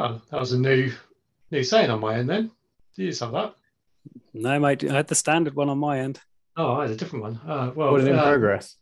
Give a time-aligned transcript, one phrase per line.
[0.00, 0.92] Oh, that was a new
[1.50, 2.52] new saying on my end then.
[2.94, 3.54] Do you have that?
[4.32, 4.84] No, mate.
[4.84, 6.20] I had the standard one on my end.
[6.56, 7.40] Oh, I had a different one.
[7.44, 8.76] Uh, well, What in uh, progress?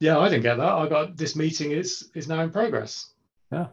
[0.00, 0.66] Yeah, I didn't get that.
[0.72, 3.12] I got this meeting is is now in progress.
[3.52, 3.66] Yeah.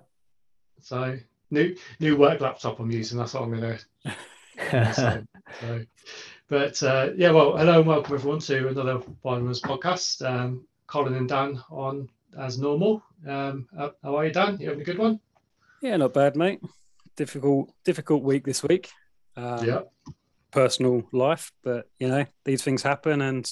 [0.82, 1.18] So
[1.52, 3.18] new new work laptop I'm using.
[3.18, 3.80] That's what I'm going
[4.58, 4.94] to.
[5.62, 5.86] So,
[6.50, 10.22] but uh, yeah, well, hello and welcome everyone to another Wildrunners podcast.
[10.30, 13.04] Um, Colin and Dan on as normal.
[13.26, 14.58] Um, how how are you, Dan?
[14.60, 15.22] You having a good one?
[15.86, 16.62] Yeah, not bad, mate.
[17.16, 18.90] Difficult, difficult week this week.
[19.38, 19.82] Um, yeah.
[20.50, 23.48] Personal life, but you know these things happen and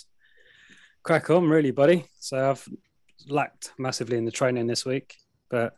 [1.03, 2.07] crack on, really, buddy.
[2.17, 2.67] So I've
[3.27, 5.15] lacked massively in the training this week,
[5.47, 5.77] but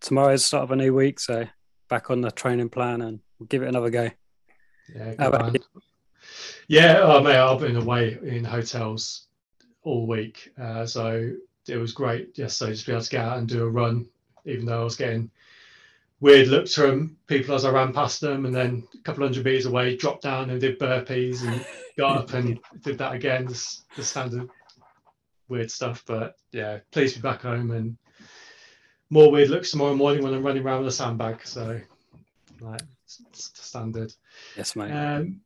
[0.00, 1.44] tomorrow's the start of a new week, so
[1.88, 4.10] back on the training plan and we'll give it another go.
[4.94, 5.14] Yeah,
[6.68, 7.00] yeah.
[7.02, 9.26] Oh, mate, I've been away in hotels
[9.82, 11.32] all week, uh, so
[11.66, 14.06] it was great yesterday just to be able to get out and do a run,
[14.44, 15.32] even though I was getting
[16.20, 19.66] weird looks from people as I ran past them, and then a couple hundred meters
[19.66, 21.64] away, dropped down and did burpees and
[21.96, 24.48] got up and did that again, just the standard
[25.48, 26.04] weird stuff.
[26.06, 27.96] But yeah, pleased to be back home and
[29.10, 31.44] more weird looks tomorrow morning when I'm running around with a sandbag.
[31.44, 31.80] So,
[32.60, 32.82] like,
[33.32, 34.12] standard.
[34.56, 34.92] Yes, mate.
[34.92, 35.40] Um,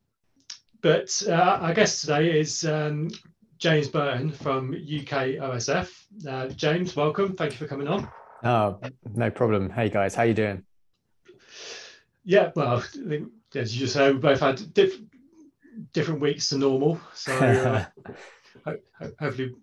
[0.83, 3.11] but uh, our guest today is um,
[3.59, 5.91] James Burton from UK OSF.
[6.29, 7.35] Uh, James, welcome.
[7.35, 8.07] Thank you for coming on.
[8.45, 8.79] Oh,
[9.15, 9.71] no problem.
[9.71, 10.65] Hey guys, how you doing?
[12.25, 15.01] Yeah, well, I think, as you just said, we both had diff-
[15.93, 17.01] different weeks to normal.
[17.15, 17.85] So uh,
[18.67, 19.55] ho- ho- hopefully, a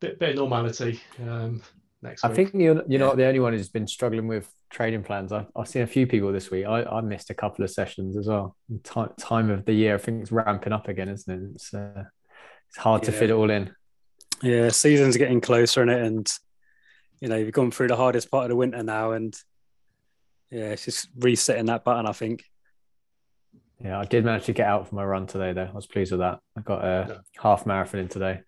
[0.00, 1.62] bit, bit of normality um,
[2.02, 2.24] next week.
[2.24, 2.36] I week.
[2.36, 5.32] think you're you're not the only one who's been struggling with training plans.
[5.32, 6.66] I, I've seen a few people this week.
[6.66, 8.56] I, I missed a couple of sessions as well.
[8.84, 11.50] Time time of the year, I think it's ramping up again, isn't it?
[11.54, 12.04] It's uh,
[12.68, 13.74] it's hard to fit it all in.
[14.42, 16.26] Yeah, season's getting closer in it, and
[17.20, 19.34] you know you've gone through the hardest part of the winter now, and
[20.50, 22.06] yeah, it's just resetting that button.
[22.06, 22.44] I think.
[23.82, 25.68] Yeah, I did manage to get out for my run today, though.
[25.70, 26.40] I was pleased with that.
[26.56, 27.18] I got a Yeah.
[27.42, 28.40] half marathon in today.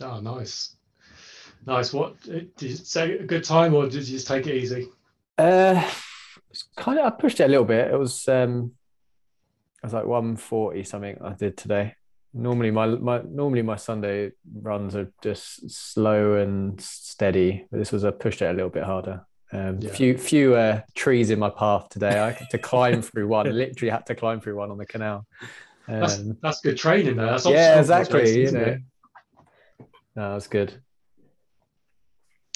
[0.00, 0.76] Oh, nice.
[1.66, 1.92] Nice.
[1.92, 3.18] What did you say?
[3.18, 4.88] A good time, or did you just take it easy?
[5.36, 5.82] Uh,
[6.50, 7.90] it's kind of I pushed it a little bit.
[7.90, 8.72] It was um,
[9.82, 11.94] it was like one forty something I did today.
[12.32, 18.04] Normally my my normally my Sunday runs are just slow and steady, but this was
[18.04, 19.26] I pushed it a little bit harder.
[19.52, 19.90] Um, Yeah.
[19.92, 22.18] few few uh, trees in my path today.
[22.18, 23.50] I had to climb through one.
[23.52, 25.26] Literally had to climb through one on the canal.
[25.88, 27.26] That's Um, that's good training there.
[27.26, 28.20] That's yeah, exactly.
[28.20, 28.80] racing, You isn't know, it?
[30.14, 30.80] no, that's good.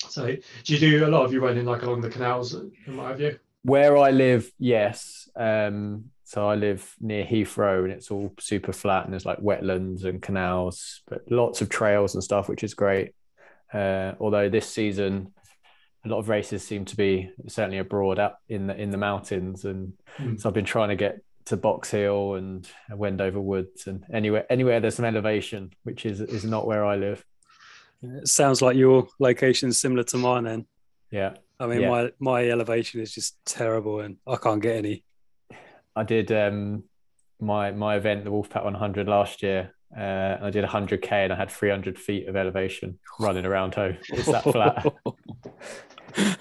[0.08, 3.08] So, do you do a lot of your running like along the canals and what
[3.08, 3.38] have you?
[3.62, 5.28] Where I live, yes.
[5.34, 10.04] Um, so I live near Heathrow and it's all super flat and there's like wetlands
[10.04, 13.12] and canals, but lots of trails and stuff, which is great.
[13.72, 15.32] Uh, although this season,
[16.04, 19.64] a lot of races seem to be certainly abroad out in the in the mountains,
[19.64, 20.36] and Hmm.
[20.36, 24.80] so I've been trying to get to Box Hill and Wendover Woods and anywhere anywhere
[24.80, 27.24] there's some elevation, which is is not where I live.
[28.02, 30.44] It sounds like your location is similar to mine.
[30.44, 30.66] Then
[31.10, 31.88] Yeah, I mean, Yeah.
[31.90, 35.04] my my elevation is just terrible, and I can't get any.
[35.97, 36.84] I did um,
[37.41, 39.75] my my event, the Wolfpack 100 last year.
[39.97, 43.97] Uh, I did 100k and I had 300 feet of elevation running around home.
[44.09, 44.84] It's that flat.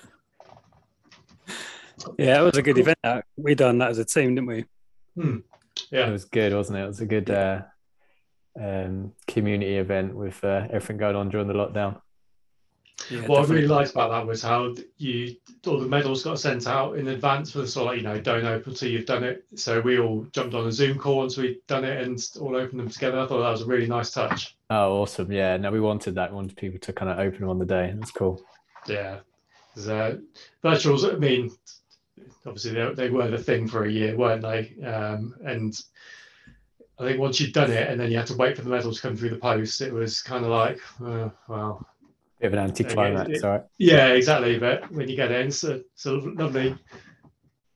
[2.17, 3.25] yeah, it was a good event.
[3.37, 4.65] We done that as a team, didn't we?
[5.15, 5.43] It
[5.91, 6.83] Yeah, it was good, wasn't it?
[6.83, 7.61] It was a good uh,
[8.59, 12.01] um, community event with uh, everything going on during the lockdown.
[13.09, 15.35] Yeah, what I really liked about that was how you
[15.67, 18.19] all the medals got sent out in advance for the sort of like, you know
[18.19, 19.45] don't open till you've done it.
[19.55, 22.79] So we all jumped on a Zoom call once we'd done it and all opened
[22.79, 23.19] them together.
[23.19, 24.55] I thought that was a really nice touch.
[24.69, 25.31] Oh, awesome!
[25.31, 26.31] Yeah, no, we wanted that.
[26.31, 27.93] We wanted people to kind of open them on the day.
[27.95, 28.43] That's cool.
[28.87, 29.19] Yeah,
[29.77, 30.15] uh,
[30.63, 31.11] virtuals.
[31.11, 31.51] I mean,
[32.45, 34.75] obviously they, they were the thing for a year, weren't they?
[34.83, 35.79] Um, and
[36.99, 38.93] I think once you'd done it and then you had to wait for the medal
[38.93, 41.85] to come through the post, it was kind of like, uh, well,
[42.43, 43.61] Bit of an anticlimax, all right?
[43.77, 44.59] yeah, exactly.
[44.59, 45.63] But when you get in, a, it's
[46.05, 46.75] a lovely.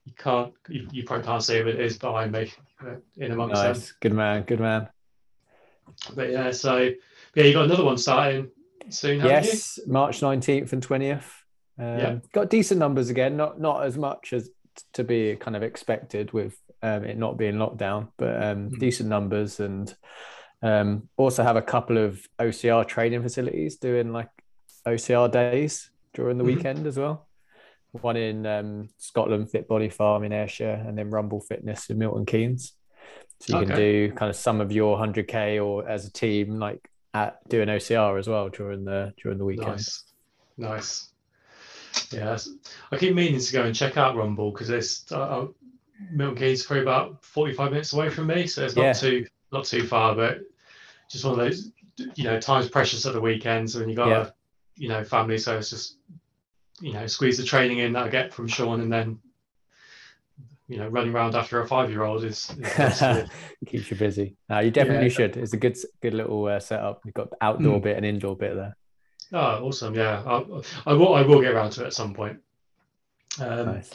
[0.04, 2.52] You can't, you, you probably can't see but it is behind me,
[3.16, 3.72] in amongst them.
[3.72, 4.90] Nice, good man, good man.
[6.14, 6.90] But yeah, so
[7.34, 8.50] yeah, you got another one starting
[8.90, 11.24] soon, haven't Yes, March 19th and 20th.
[11.78, 12.18] Um, Yeah.
[12.34, 14.50] Got decent numbers again, not not as much as
[14.92, 18.78] to be kind of expected with um, it not being lockdown, but um, Mhm.
[18.80, 19.96] decent numbers and
[20.60, 24.28] um, also have a couple of OCR training facilities doing like
[24.86, 26.56] OCR days during the Mhm.
[26.56, 27.28] weekend as well.
[27.92, 32.26] One in um, Scotland, Fit Body Farm in Ayrshire, and then Rumble Fitness in Milton
[32.26, 32.74] Keynes.
[33.40, 36.88] So you can do kind of some of your 100k or as a team, like
[37.14, 39.68] at doing OCR as well during the during the weekend.
[39.70, 40.04] Nice,
[40.56, 41.12] nice.
[42.12, 42.36] Yeah,
[42.92, 45.46] I keep meaning to go and check out Rumble because it's uh, uh,
[46.12, 48.92] Milton Keynes probably about forty-five minutes away from me, so it's not Yeah.
[48.92, 50.40] too not too far, but
[51.10, 51.70] just one of those,
[52.16, 54.30] you know, time's precious at the weekends when you got Yeah.
[54.78, 55.96] You know, family, so it's just,
[56.80, 59.18] you know, squeeze the training in that I get from Sean, and then,
[60.68, 63.02] you know, running around after a five-year-old is, is.
[63.66, 64.36] Keeps you busy.
[64.48, 65.12] No, you definitely Yeah.
[65.12, 65.36] should.
[65.36, 67.00] It's a good, good little uh, setup.
[67.04, 67.82] You've got outdoor Mm.
[67.82, 68.76] bit and indoor bit there.
[69.32, 70.36] oh, awesome, yeah, I,
[70.86, 72.38] I will I will get around to it at some point.
[73.40, 73.90] Um, Nice.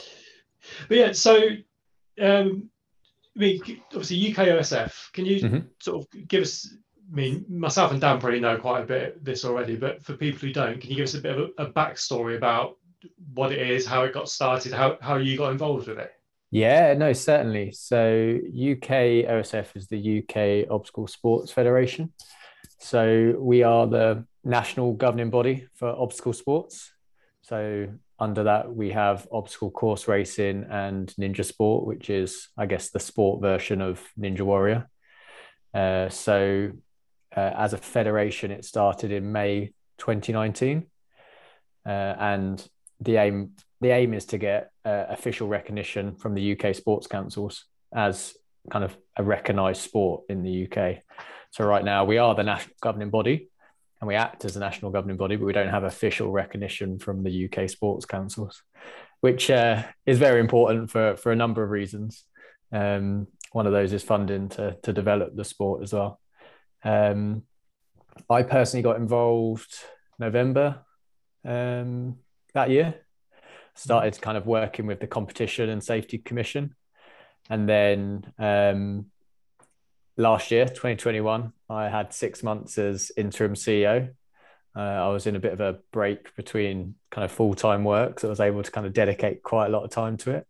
[0.88, 1.36] But yeah, so
[2.20, 2.70] um,
[3.36, 3.60] I mean,
[3.92, 5.12] obviously UKOSF.
[5.12, 5.66] Can you Mhm.
[5.80, 6.72] sort of give us?
[7.10, 10.14] I mean, myself and Dan probably know quite a bit of this already, but for
[10.14, 12.76] people who don't, can you give us a bit of a, a backstory about
[13.34, 16.12] what it is, how it got started, how how you got involved with it?
[16.50, 17.72] Yeah, no, certainly.
[17.72, 22.12] So UK OSF is the UK Obstacle Sports Federation.
[22.78, 26.92] So we are the national governing body for obstacle sports.
[27.42, 32.90] So under that, we have obstacle course racing and ninja sport, which is, I guess,
[32.90, 34.88] the sport version of Ninja Warrior.
[35.74, 36.70] Uh, so
[37.36, 40.86] uh, as a federation, it started in May 2019.
[41.86, 42.66] Uh, and
[43.00, 43.50] the aim
[43.80, 48.34] the aim is to get uh, official recognition from the UK sports councils as
[48.70, 51.02] kind of a recognised sport in the UK.
[51.50, 53.50] So right now we are the national governing body,
[54.00, 57.22] and we act as a national governing body, but we don't have official recognition from
[57.22, 58.62] the UK sports councils,
[59.20, 62.24] which uh, is very important for for a number of reasons.
[62.72, 66.20] Um, one of those is funding to to develop the sport as well.
[66.84, 67.42] Um,
[68.28, 69.74] I personally got involved
[70.18, 70.80] November
[71.44, 72.16] um,
[72.52, 72.94] that year.
[73.74, 76.76] Started kind of working with the competition and safety commission,
[77.50, 79.06] and then um,
[80.16, 84.10] last year, 2021, I had six months as interim CEO.
[84.76, 88.20] Uh, I was in a bit of a break between kind of full time work,
[88.20, 90.46] so I was able to kind of dedicate quite a lot of time to it,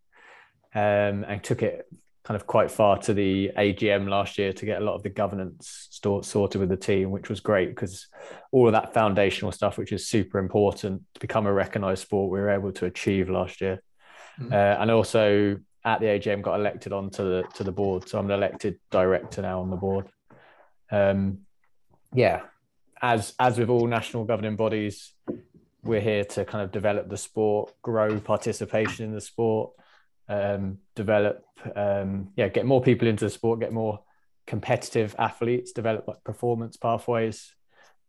[0.75, 1.87] um, and took it
[2.25, 5.11] kind of quite far to the AGM last year to get a lot of the
[5.11, 8.07] governance sort sorted with the team, which was great because
[8.51, 12.41] all of that foundational stuff, which is super important to become a recognised sport, we
[12.41, 13.83] were able to achieve last year.
[14.41, 14.53] Mhm.
[14.53, 18.25] Uh, and also at the AGM, got elected onto the to the board, so I'm
[18.25, 20.07] an elected director now on the board.
[20.91, 21.41] Um,
[22.15, 22.43] yeah,
[23.03, 25.13] as as with all national governing bodies,
[25.83, 29.73] we're here to kind of develop the sport, grow participation in the sport,
[30.29, 31.45] um, develop,
[31.75, 34.01] um, yeah, get more people into the sport, get more
[34.47, 37.55] competitive athletes, develop like performance pathways,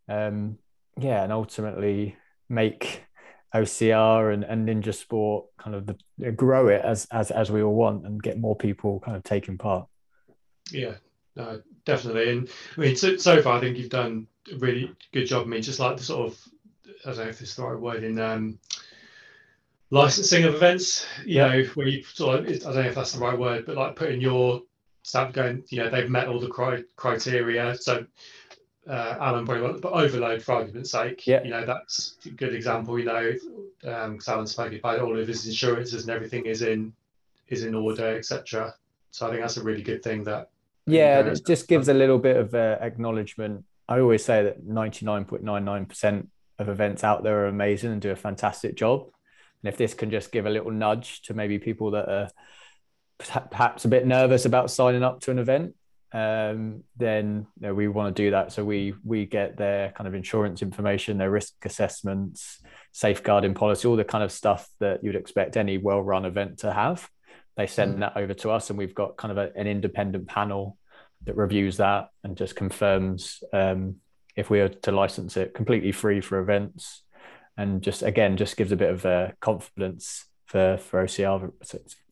[0.09, 0.57] um,
[0.99, 2.15] yeah, and ultimately
[2.49, 3.03] make
[3.53, 7.73] OCR and, and ninja sport kind of the, grow it as as as we all
[7.73, 9.87] want and get more people kind of taking part.
[10.71, 10.95] Yeah,
[11.35, 12.31] no, definitely.
[12.31, 15.45] And I mean, so, so far, I think you've done a really good job.
[15.45, 16.39] I mean, just like the sort of,
[17.05, 18.59] I don't know if this is the right word, in um,
[19.91, 23.19] licensing of events, you know, where you sort of, I don't know if that's the
[23.19, 24.61] right word, but like putting your
[25.03, 27.75] stamp going, you know, they've met all the cri- criteria.
[27.75, 28.05] So,
[28.87, 31.43] uh, Alan probably won't, but overload for argument's sake, Yeah.
[31.43, 33.33] you know, that's a good example, you know,
[33.85, 36.93] um, because Alan spoke about all of his insurances and everything is in
[37.47, 38.73] is in order, etc.
[39.11, 40.49] So I think that's a really good thing that
[40.87, 43.63] Yeah, it just gives a little bit of uh, acknowledgement.
[43.87, 46.27] I always say that 99.99%
[46.57, 49.07] of events out there are amazing and do a fantastic job.
[49.65, 52.29] And if this can just give a little nudge to maybe people that are
[53.49, 55.73] perhaps a bit nervous about signing up to an event,
[56.13, 58.51] um, then you know, we want to do that.
[58.51, 63.95] So we we get their kind of insurance information, their risk assessments, safeguarding policy, all
[63.95, 67.09] the kind of stuff that you'd expect any well-run event to have.
[67.57, 67.99] They send Mm.
[68.01, 70.77] that over to us, and we've got kind of a, an independent panel
[71.23, 73.95] that reviews that and just confirms um,
[74.35, 77.01] if we are to license it completely free for events,
[77.57, 81.51] and just again just gives a bit of uh, confidence for for OCR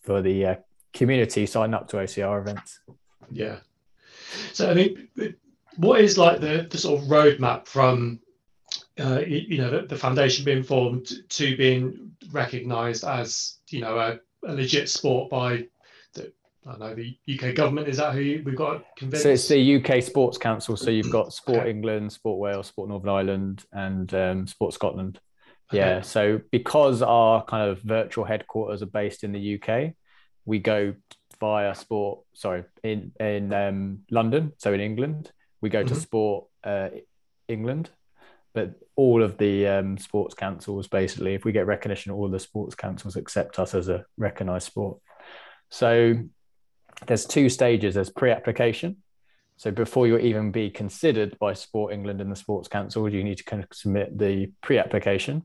[0.02, 0.56] for the uh,
[0.94, 2.80] community signing up to OCR events.
[3.32, 3.58] Yeah.
[4.54, 5.10] So I mean,
[5.78, 8.20] what is like the, the sort of roadmap from
[9.00, 14.20] uh, you, know the, the foundation being formed to being recognised as you know a,
[14.48, 15.66] a legit sport by
[16.14, 16.32] the
[16.66, 17.88] I don't know the UK government?
[17.88, 19.24] Is that who you, we've got convinced?
[19.24, 20.78] So it's the UK Sports Council.
[20.78, 21.68] So you've got Sport.
[21.68, 25.20] England, Sport Wales, Sport Northern Ireland, and um, Sport Scotland.
[25.72, 26.02] Yeah.
[26.02, 29.94] So because our kind of virtual headquarters are based in the UK,
[30.46, 30.94] we go
[31.40, 32.20] via Sport.
[32.34, 34.54] Sorry, in in um, London.
[34.58, 35.98] So in England, we go to Mhm.
[36.02, 36.90] Sport uh,
[37.48, 37.90] England.
[38.54, 42.76] But all of the um, sports councils, basically, if we get recognition, all the sports
[42.76, 45.00] councils accept us as a recognised sport.
[45.70, 46.20] So
[47.08, 47.96] there's two stages.
[47.96, 48.98] There's pre-application.
[49.58, 53.38] So before you even be considered by Sport England and the Sports Council, you need
[53.40, 55.44] to kind of submit the pre-application.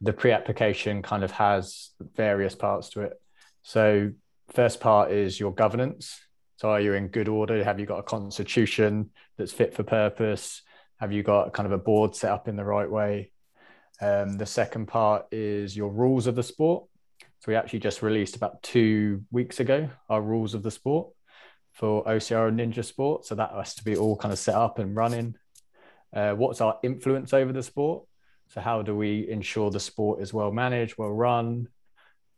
[0.00, 3.20] The pre-application kind of has various parts to it.
[3.62, 4.12] So
[4.52, 6.20] first part is your governance.
[6.56, 7.62] So are you in good order?
[7.64, 10.62] Have you got a constitution that's fit for purpose?
[10.98, 13.32] Have you got kind of a board set up in the right way?
[14.00, 16.84] Um, the second part is your rules of the sport.
[17.20, 21.08] So we actually just released about two weeks ago our rules of the sport
[21.72, 23.26] for OCR and Ninja Sport.
[23.26, 25.34] So that has to be all kind of set up and running.
[26.12, 28.04] Uh, what's our influence over the sport?
[28.54, 31.66] So how do we ensure the sport is well managed, well run?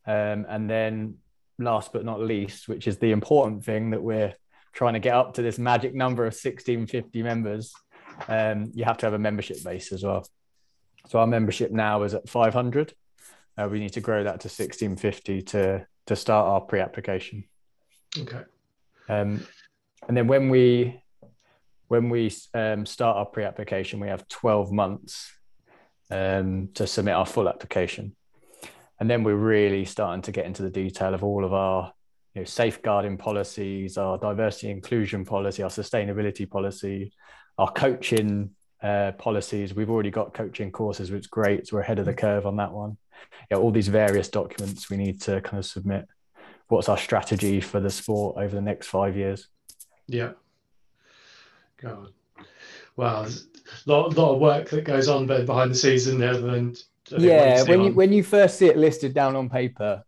[0.06, 1.16] Um, and then
[1.58, 4.32] last but not least, which is the important thing that we're
[4.73, 7.75] trying to get up to this magic number of 1650 members,
[8.28, 10.26] um, you have to have a membership base as well.
[11.08, 12.94] So our membership now is at 500.
[13.58, 17.44] Uh, we need to grow that to 1650 to to start our pre-application.
[18.18, 18.42] Okay.
[19.08, 19.44] Um,
[20.08, 21.02] and then when we
[21.88, 25.37] when we um, start our pre-application, we have 12 months
[26.10, 28.14] um, to submit our full application.
[28.98, 31.92] And then we're really starting to get into the detail of all of our
[32.34, 37.12] you know, safeguarding policies, our diversity inclusion policy, our sustainability policy,
[37.58, 38.50] our coaching
[38.82, 39.75] uh, policies.
[39.75, 41.66] We've already got coaching courses, which is great.
[41.66, 42.96] So we're ahead of the curve on that one.
[43.54, 46.06] All these various documents we need to kind of submit.
[46.68, 49.48] What's our strategy for the sport over the next five years?
[50.06, 50.32] Yeah.
[51.80, 52.08] God.
[52.96, 53.55] Well, there's a
[53.87, 56.75] lot, lot of work that goes on behind the scenes in there than
[57.18, 60.02] yeah when you when you first see it listed down on paper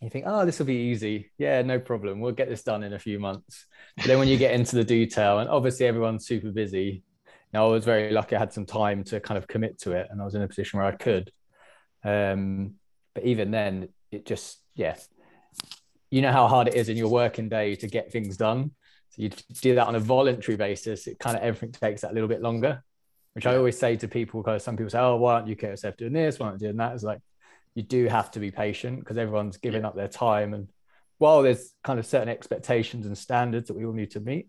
[0.00, 1.30] you think oh this will be easy.
[1.38, 2.20] Yeah no problem.
[2.20, 3.66] We'll get this done in a few months.
[3.96, 7.02] But then when you get into the detail and obviously everyone's super busy
[7.52, 10.08] Now, i was very lucky i had some time to kind of commit to it
[10.10, 11.30] and i was in a position where i could.
[12.04, 12.74] Um,
[13.14, 14.96] but even then it just yeah.
[16.10, 18.72] You know how hard it is in your working day to get things done
[19.16, 19.30] so you
[19.60, 22.82] do that on a voluntary basis it kind of everything takes that little bit longer
[23.36, 26.14] which I always say to people because some people say, "Oh, why aren't UKOSF doing
[26.14, 26.38] this?
[26.38, 27.20] Why aren't you doing that?" It's like
[27.74, 30.68] you do have to be patient because everyone's giving up their time, and
[31.18, 34.48] while there's kind of certain expectations and standards that we all need to meet,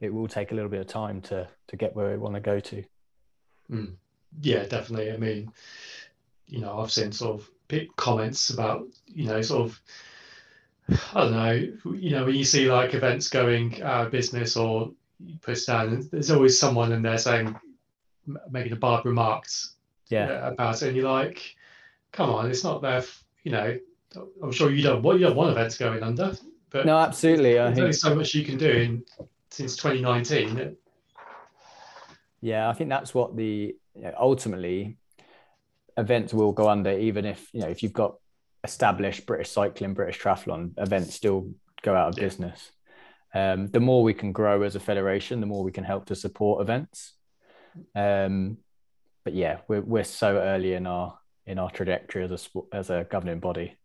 [0.00, 2.40] it will take a little bit of time to to get where we want to
[2.40, 2.82] go to.
[3.70, 3.94] Mm.
[4.42, 5.12] Yeah, definitely.
[5.12, 5.52] I mean,
[6.48, 7.48] you know, I've seen sort of
[7.94, 9.80] comments about you know sort of
[10.88, 11.52] I don't know,
[11.96, 14.90] you know, when you see like events going business or
[15.40, 17.56] push down, there's always someone in there saying,
[18.50, 19.74] making a bad remarks
[20.08, 20.26] yeah.
[20.26, 21.56] Uh, about it, and you're like,
[22.12, 23.02] come on, it's not there.
[23.42, 23.78] You know,
[24.42, 25.02] I'm sure you don't.
[25.02, 26.36] What you don't want events going under,
[26.70, 27.54] but no, absolutely.
[27.54, 29.04] There's only so much you can do in
[29.50, 30.76] since 2019.
[32.40, 34.98] Yeah, I think that's what the you know, ultimately
[35.96, 38.16] events will go under, even if you know if you've got
[38.64, 41.50] established British cycling, British triathlon events still
[41.82, 42.24] go out of yeah.
[42.24, 42.72] business.
[43.34, 46.16] Um, the more we can grow as a federation, the more we can help to
[46.16, 47.12] support events.
[47.94, 48.58] Um,
[49.24, 53.06] but yeah, we're we're so early in our in our trajectory as a as a
[53.10, 53.76] governing body.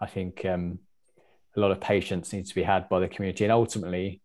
[0.00, 0.78] I think um,
[1.56, 4.20] a lot of patience needs to be had by the community, and ultimately,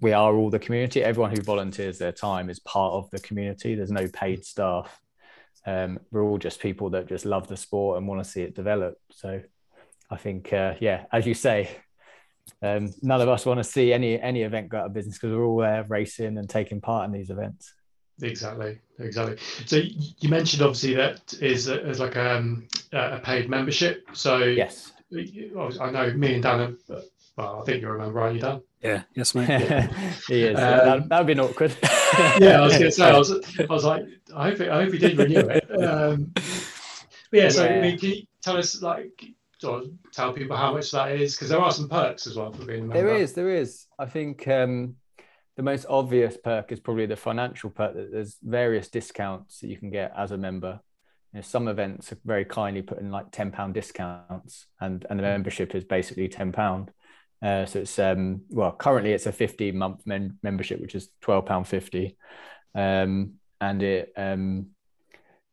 [0.00, 1.04] we are all the community.
[1.04, 3.74] Everyone who volunteers their time is part of the community.
[3.74, 5.00] There's no paid staff.
[5.66, 8.54] Um, we're all just people that just love the sport and want to see it
[8.54, 8.98] develop.
[9.10, 9.42] So,
[10.10, 11.70] I think, uh, yeah, as you say,
[12.62, 15.32] um, none of us want to see any any event go out of business because
[15.32, 17.74] we're all there racing and taking part in these events.
[18.22, 19.36] Exactly, exactly.
[19.66, 24.06] So you mentioned obviously that is as like um, a paid membership.
[24.12, 26.76] So yes, I know me and Dan.
[26.90, 27.02] Are,
[27.36, 28.60] well, I think you remember, aren't you, Dan?
[28.82, 29.02] Yeah.
[29.14, 29.48] Yes, mate.
[29.48, 29.86] Yeah.
[30.28, 30.58] he is.
[30.58, 31.74] Um, that would be awkward.
[32.40, 33.08] yeah, I was going to say.
[33.08, 35.70] I was, I was like, I hope, it, I hope he did renew it.
[35.82, 36.32] Um,
[37.32, 37.48] yeah.
[37.48, 37.70] So yeah.
[37.70, 39.24] I mean, can you tell us like?
[39.62, 42.64] Of tell people how much that is because there are some perks as well for
[42.64, 42.94] being a member.
[42.94, 43.84] There is, there is.
[43.98, 44.96] I think um,
[45.58, 47.94] the most obvious perk is probably the financial perk.
[47.94, 50.80] That there's various discounts that you can get as a member.
[51.34, 55.24] You know, some events are very kindly putting like ten pound discounts, and and the
[55.24, 56.90] membership is basically ten pound.
[57.42, 61.46] Uh, so it's um well currently it's a 15 month men- membership, which is twelve
[61.46, 62.16] pound fifty,
[62.74, 64.66] um, and it um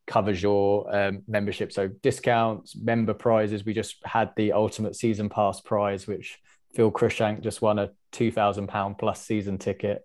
[0.08, 1.70] covers your um, membership.
[1.70, 3.64] So discounts, member prizes.
[3.64, 6.40] We just had the ultimate season pass prize, which
[6.74, 10.04] Phil Cruikshank just won a two thousand pound plus season ticket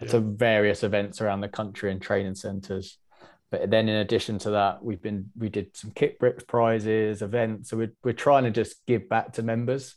[0.00, 0.08] yeah.
[0.08, 2.98] to various events around the country and training centres.
[3.50, 7.70] But then, in addition to that, we've been we did some Kitbrix prizes, events.
[7.70, 9.94] So we're we're trying to just give back to members.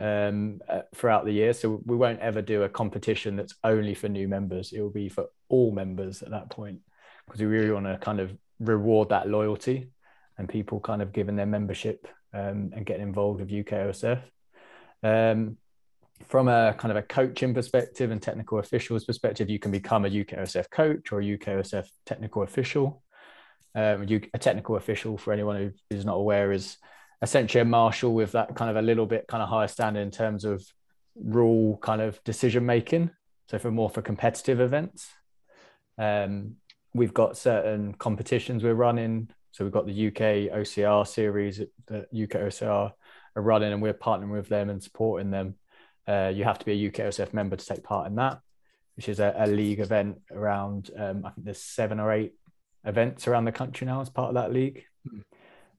[0.00, 1.52] Um, uh, throughout the year.
[1.52, 4.72] So we won't ever do a competition that's only for new members.
[4.72, 6.80] It will be for all members at that point
[7.26, 9.90] because we really want to kind of reward that loyalty
[10.38, 14.20] and people kind of giving their membership um, and getting involved with UKOSF.
[15.02, 15.56] Um,
[16.28, 20.08] from a kind of a coaching perspective and technical officials perspective, you can become a
[20.08, 23.02] UKOSF coach or a UKOSF technical official.
[23.74, 26.76] Um, a technical official, for anyone who is not aware, is
[27.22, 30.10] essentially a marshal with that kind of a little bit kind of higher standard in
[30.10, 30.62] terms of
[31.14, 33.10] rule kind of decision making.
[33.48, 35.08] So for more for competitive events,
[35.98, 36.56] um,
[36.94, 39.28] we've got certain competitions we're running.
[39.52, 42.92] So we've got the UK OCR series the UK OCR
[43.36, 45.54] are running, and we're partnering with them and supporting them.
[46.08, 48.40] Uh, you have to be a UK OSF member to take part in that,
[48.96, 50.90] which is a, a league event around.
[50.96, 52.32] Um, I think there's seven or eight
[52.84, 54.84] events around the country now as part of that league.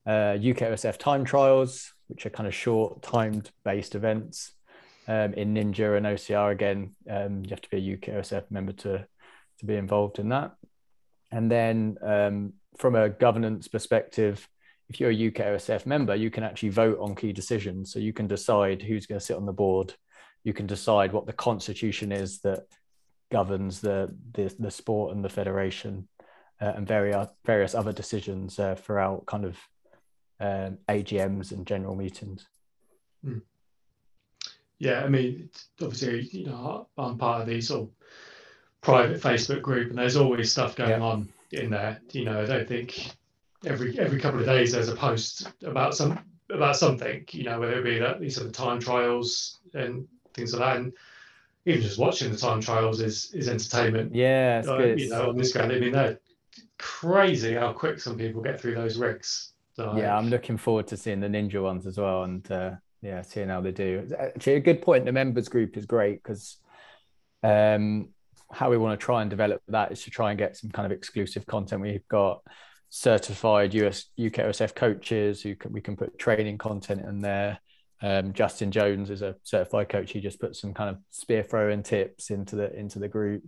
[0.06, 4.52] Uh, UKOSF time trials, which are kind of short timed based events.
[5.06, 9.06] Um, in Ninja and OCR again, um, you have to be a UKOSF member to
[9.58, 10.56] to be involved in that.
[11.30, 14.48] And then um, from a governance perspective,
[14.88, 17.92] if you're a UKOSF member, you can actually vote on key decisions.
[17.92, 19.94] So you can decide who's going to sit on the board.
[20.42, 22.64] You can decide what the constitution is that
[23.32, 26.08] governs the the, the sport and the federation
[26.60, 29.56] uh, and various various other decisions uh, throughout kind of
[30.44, 32.46] um, AGMs and general meetings.
[33.24, 33.42] Mm.
[34.78, 35.48] Yeah, I mean,
[35.80, 37.90] obviously, you know, I'm part of the sort of
[38.80, 41.00] private Facebook group, and there's always stuff going yeah.
[41.00, 42.00] on in there.
[42.12, 43.12] You know, I don't think
[43.64, 46.18] every every couple of days there's a post about some
[46.50, 47.24] about something.
[47.30, 50.76] You know, whether it be that these are the time trials and things like that.
[50.76, 50.92] And
[51.64, 54.14] even just watching the time trials is is entertainment.
[54.14, 56.20] Yeah, uh, you know, on this ground, I mean, they're
[56.78, 59.53] crazy how quick some people get through those rigs.
[59.74, 63.22] So, yeah, I'm looking forward to seeing the ninja ones as well, and uh, yeah,
[63.22, 64.08] seeing how they do.
[64.16, 65.04] Actually, a good point.
[65.04, 66.58] The members group is great because
[67.42, 68.10] um,
[68.52, 70.86] how we want to try and develop that is to try and get some kind
[70.86, 71.82] of exclusive content.
[71.82, 72.42] We've got
[72.88, 77.58] certified US UKOSF coaches who can, we can put training content in there.
[78.00, 80.12] Um, Justin Jones is a certified coach.
[80.12, 83.42] He just put some kind of spear throwing tips into the into the group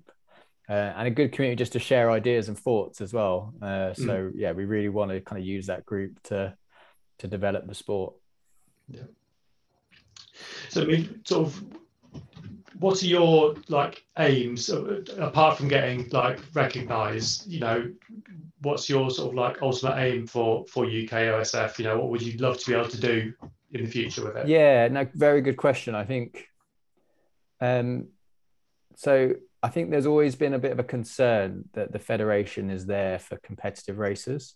[0.69, 3.55] uh, and a good community just to share ideas and thoughts as well.
[3.63, 4.33] Uh, so mm.
[4.35, 6.55] yeah, we really want to kind of use that group to
[7.19, 8.15] to develop the sport.
[8.89, 9.03] Yeah.
[10.69, 11.65] So I mean, sort of,
[12.79, 17.47] what are your like aims uh, apart from getting like recognised?
[17.47, 17.93] You know,
[18.63, 21.79] what's your sort of like ultimate aim for for UK OSF?
[21.79, 23.33] You know, what would you love to be able to do
[23.73, 24.49] in the future with it?
[24.49, 25.95] Yeah, no, very good question.
[25.95, 26.49] I think.
[27.61, 28.09] Um,
[28.97, 32.87] so I think there's always been a bit of a concern that the federation is
[32.87, 34.55] there for competitive racers.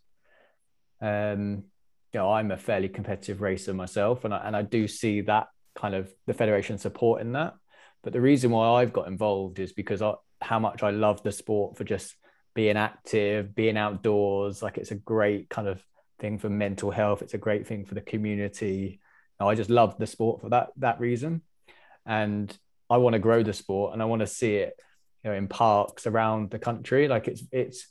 [1.01, 1.65] Um,
[2.13, 5.49] you know, I'm a fairly competitive racer myself, and I, and I do see that
[5.75, 7.55] kind of the federation supporting that.
[8.03, 11.33] But the reason why I've got involved is because I, how much I love the
[11.33, 12.15] sport for just
[12.55, 14.63] being active, being outdoors.
[14.63, 15.83] Like it's a great kind of
[16.19, 17.23] thing for mental health.
[17.23, 19.01] It's a great thing for the community.
[19.39, 21.41] I just love the sport for that that reason,
[22.05, 22.55] and
[22.91, 24.79] I want to grow the sport and I want to see it
[25.25, 27.09] you know in parks around the country.
[27.09, 27.87] Like it's it's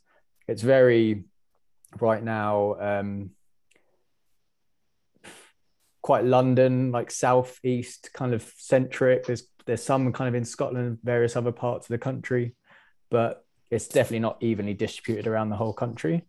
[0.47, 1.23] it's very
[1.99, 3.31] right now um
[6.03, 9.25] quite london like southeast kind of centric.
[9.25, 12.55] There's there's some kind of in scotland various other parts of the country
[13.09, 16.23] but it's definitely not evenly distributed around the whole country.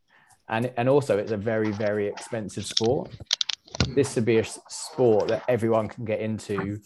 [0.48, 3.10] And and also it's a very very expensive sport.
[3.94, 6.80] This would be a sport that everyone can get into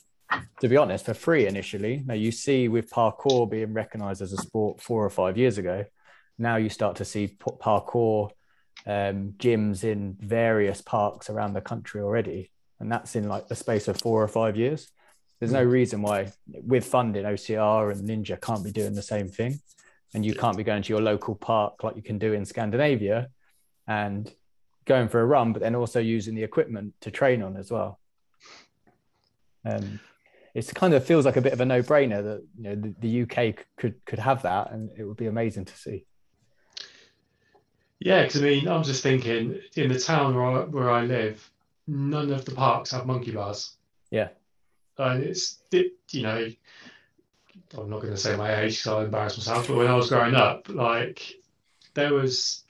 [0.61, 2.03] to be honest, for free initially.
[2.05, 5.85] Now you see with parkour being recognized as a sport four or five years ago,
[6.38, 8.31] now you start to see parkour
[8.87, 12.51] um, gyms in various parks around the country already.
[12.81, 14.90] And that's in like the space of four or five years.
[15.38, 19.61] There's no reason why, with funding, OCR and Ninja can't be doing the same thing.
[20.14, 23.29] And you can't be going to your local park like you can do in Scandinavia
[23.87, 24.33] and
[24.85, 27.99] going for a run, but then also using the equipment to train on as well.
[29.64, 29.99] Um,
[30.54, 33.22] it kind of feels like a bit of a no-brainer that you know the, the
[33.22, 36.06] UK could could have that, and it would be amazing to see.
[37.98, 41.50] Yeah, because I mean, I'm just thinking in the town where I, where I live,
[41.86, 43.76] none of the parks have monkey bars.
[44.10, 44.28] Yeah,
[44.98, 46.48] and it's it, you know,
[47.76, 50.08] I'm not going to say my age because I'll embarrass myself, but when I was
[50.08, 51.34] growing up, like
[51.94, 52.64] there was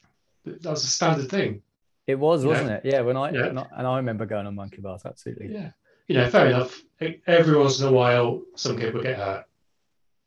[0.44, 1.62] that was a standard thing.
[2.06, 2.82] It was, wasn't it?
[2.84, 3.46] Yeah, when I, yeah.
[3.46, 5.52] When I and I remember going on monkey bars, absolutely.
[5.52, 5.70] Yeah,
[6.08, 6.82] you know, fair enough.
[7.26, 9.44] Every once in a while, some kid will get hurt,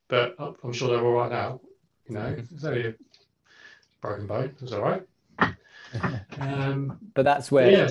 [0.07, 1.61] but I'm sure they're all right now.
[2.07, 2.95] You know, it's only a
[4.01, 4.55] broken bone.
[4.61, 5.03] It's all right.
[6.39, 7.89] Um, but that's where yeah.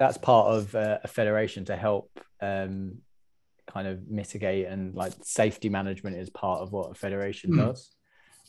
[0.00, 2.98] that's part of uh, a federation to help um,
[3.66, 7.58] kind of mitigate and like safety management is part of what a federation mm.
[7.58, 7.90] does.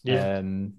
[0.04, 0.38] Yeah.
[0.38, 0.74] Um,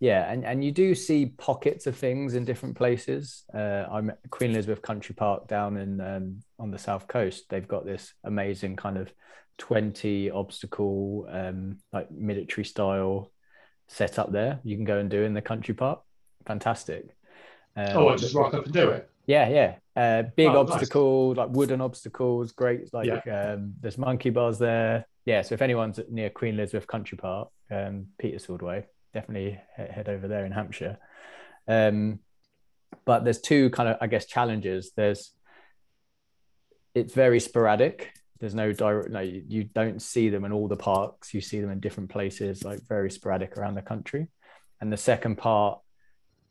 [0.00, 3.44] yeah, and, and you do see pockets of things in different places.
[3.54, 7.44] Uh, I'm at Queen Elizabeth Country Park down in um, on the south coast.
[7.48, 9.12] They've got this amazing kind of
[9.58, 13.32] 20 obstacle, um, like military style
[13.88, 14.60] set up there.
[14.64, 16.00] You can go and do in the country park.
[16.46, 17.16] Fantastic.
[17.76, 19.10] Um, oh, I just rock up and do it.
[19.26, 19.74] Yeah, yeah.
[19.96, 20.72] Uh, big Oh, nice.
[20.72, 22.92] obstacle, like wooden obstacles, great.
[22.92, 25.06] Like um, there's monkey bars there.
[25.24, 30.28] Yeah, so if anyone's near Queen Elizabeth Country Park, um, Petersfield Way, definitely head over
[30.28, 30.98] there in Hampshire.
[31.66, 32.20] Um,
[33.06, 34.92] but there's two kind of, I guess, challenges.
[34.94, 35.32] There's
[36.94, 38.12] it's very sporadic.
[38.40, 41.32] There's no direct, no, you, you don't see them in all the parks.
[41.32, 44.26] You see them in different places, like very sporadic around the country.
[44.80, 45.80] And the second part,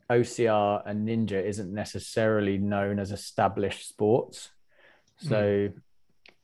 [0.09, 4.49] OCR and Ninja isn't necessarily known as established sports.
[5.17, 5.69] So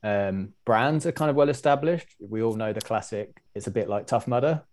[0.03, 2.07] um, brands are kind of well established.
[2.19, 3.41] We all know the classic.
[3.55, 4.63] It's a bit like Tough Mudder.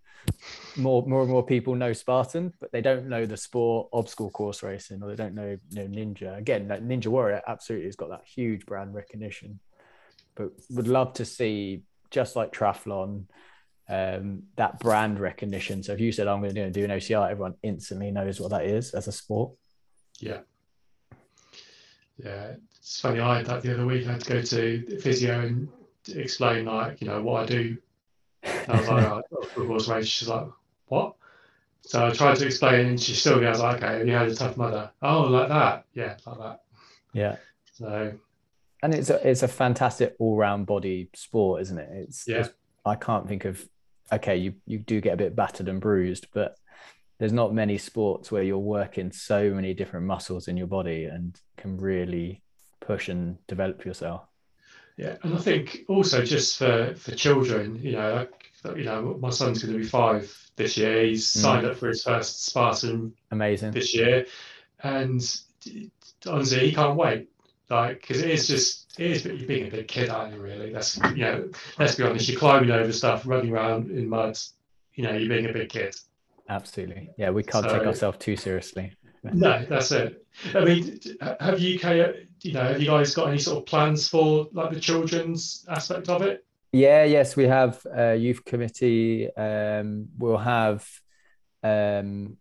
[0.77, 4.63] More, more and more people know Spartan, but they don't know the sport obstacle course
[4.63, 6.37] racing, or they don't know, you know Ninja.
[6.37, 9.59] Again, like Ninja Warrior absolutely has got that huge brand recognition.
[10.35, 13.25] But would love to see, just like triathlon,
[13.89, 15.83] um, that brand recognition.
[15.83, 18.67] So if you said I'm going to do an OCR, everyone instantly knows what that
[18.67, 19.53] is as a sport.
[20.21, 20.41] Yeah.
[22.23, 22.55] Yeah.
[22.77, 23.21] It's funny.
[23.21, 24.07] I had that the other week.
[24.07, 25.69] I had to go to physio and
[26.09, 27.77] explain, like, you know, what I do.
[28.43, 29.25] And I was like,
[29.57, 30.07] oh, race.
[30.07, 30.47] She's like,
[30.87, 31.15] what?
[31.83, 34.91] So I tried to explain, and she still goes, okay, you had a Tough Mudder?
[35.01, 35.85] Oh, like that?
[35.95, 36.61] Yeah, like that.
[37.13, 37.37] Yeah.
[37.73, 38.13] So,
[38.83, 41.89] and it's a it's a fantastic all round body sport, isn't it?
[41.93, 42.41] It's Yeah.
[42.41, 43.67] it's- I can't think of
[44.13, 46.57] okay, you you do get a bit battered and bruised, but
[47.19, 51.39] there's not many sports where you're working so many different muscles in your body and
[51.57, 52.43] can really
[52.81, 54.28] push and develop yourself.
[54.99, 55.17] Yeah.
[55.23, 58.15] And I think also just for, for children, you know,
[58.65, 61.05] like, you know, my son's going to be five this year.
[61.07, 61.41] He's Mm.
[61.41, 63.71] signed up for his first Spartan Amazing.
[63.71, 64.27] this year,
[64.83, 65.21] and
[66.27, 67.31] honestly, he can't wait.
[67.71, 70.41] Like, because it is just it is you're being a big kid, aren't you?
[70.41, 72.29] Really, that's you know, let's be honest.
[72.29, 74.37] You're climbing over stuff, running around in mud.
[74.95, 75.95] You know, you're being a big kid.
[76.49, 77.11] Absolutely.
[77.19, 78.95] Yeah, we can't take ourselves too seriously.
[79.23, 80.27] No, that's it.
[80.55, 80.99] I mean,
[81.41, 81.79] have you,
[82.43, 86.09] you know, have you guys got any sort of plans for like the children's aspect
[86.09, 86.45] of it?
[86.73, 89.35] Yeah, yes, we have a youth committee.
[89.35, 90.87] Um, we'll have
[91.63, 92.37] um,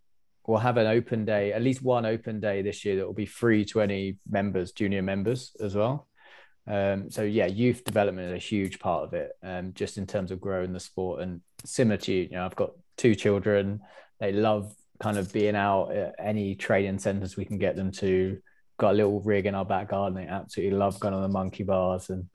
[0.46, 3.26] we'll have an open day, at least one open day this year that will be
[3.26, 6.08] free to any members, junior members as well.
[6.66, 10.30] Um, so yeah, youth development is a huge part of it, um, just in terms
[10.30, 11.22] of growing the sport.
[11.22, 13.80] And similar to you, you know, I've got two children.
[14.20, 18.38] They love kind of being out at any training centers we can get them to.
[18.78, 20.14] Got a little rig in our back garden.
[20.14, 22.28] They absolutely love going on the monkey bars and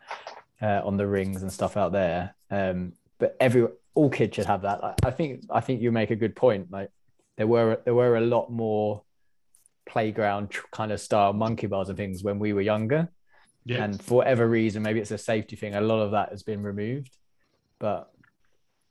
[0.62, 2.36] uh, on the rings and stuff out there.
[2.52, 4.84] Um, but every all kids should have that.
[4.84, 6.72] I, I think I think you make a good point.
[6.72, 6.90] Like
[7.38, 9.04] there were there were a lot more
[9.86, 13.10] playground kind of style monkey bars and things when we were younger,
[13.66, 15.76] Yeah, and for whatever reason, maybe it's a safety thing.
[15.76, 17.18] A lot of that has been removed.
[17.80, 18.10] But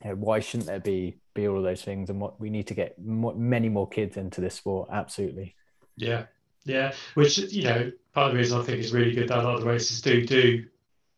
[0.04, 2.10] you know, why shouldn't there be be all of those things?
[2.10, 4.88] And what we need to get more, many more kids into this sport.
[4.92, 5.56] Absolutely.
[5.96, 6.26] yeah,
[6.64, 6.92] yeah.
[7.14, 9.54] Which you know, part of the reason I think is really good that a lot
[9.56, 10.64] of the races do do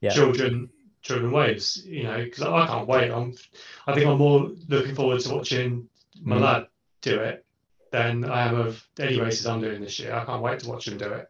[0.01, 0.11] Yeah.
[0.11, 0.71] children
[1.03, 1.85] children waves.
[1.87, 3.11] You know, because I can't wait.
[3.11, 3.35] I'm,
[3.87, 5.89] I think I'm more looking forward to watching
[6.23, 6.41] my Mm.
[6.41, 6.67] lad
[7.03, 7.45] do it
[7.93, 10.15] than I am of any races I'm doing this year.
[10.15, 11.29] I can't wait to watch him do it.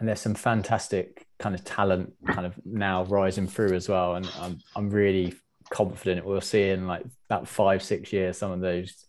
[0.00, 4.28] and there's some fantastic kind of talent kind of now rising through as well and
[4.40, 5.34] i'm, I'm really
[5.70, 9.06] confident we'll see in like about five six years some of those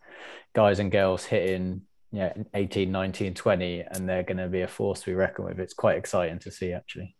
[0.53, 5.01] guys and girls hitting yeah 18 19 20 and they're going to be a force
[5.01, 5.59] to be reckoned with.
[5.59, 7.15] It's quite exciting to see actually.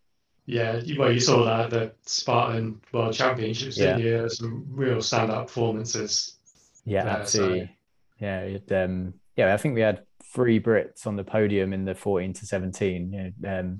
[0.46, 4.28] Yeah, you- well, you saw that at the Spartan World Championships, didn't you?
[4.28, 6.36] Some real standout performances.
[6.84, 7.76] yeah Yeah, so- absolutely.
[8.20, 11.94] Yeah it, um yeah i think we had three brits on the podium in the
[11.94, 13.78] 14 to 17 you know, um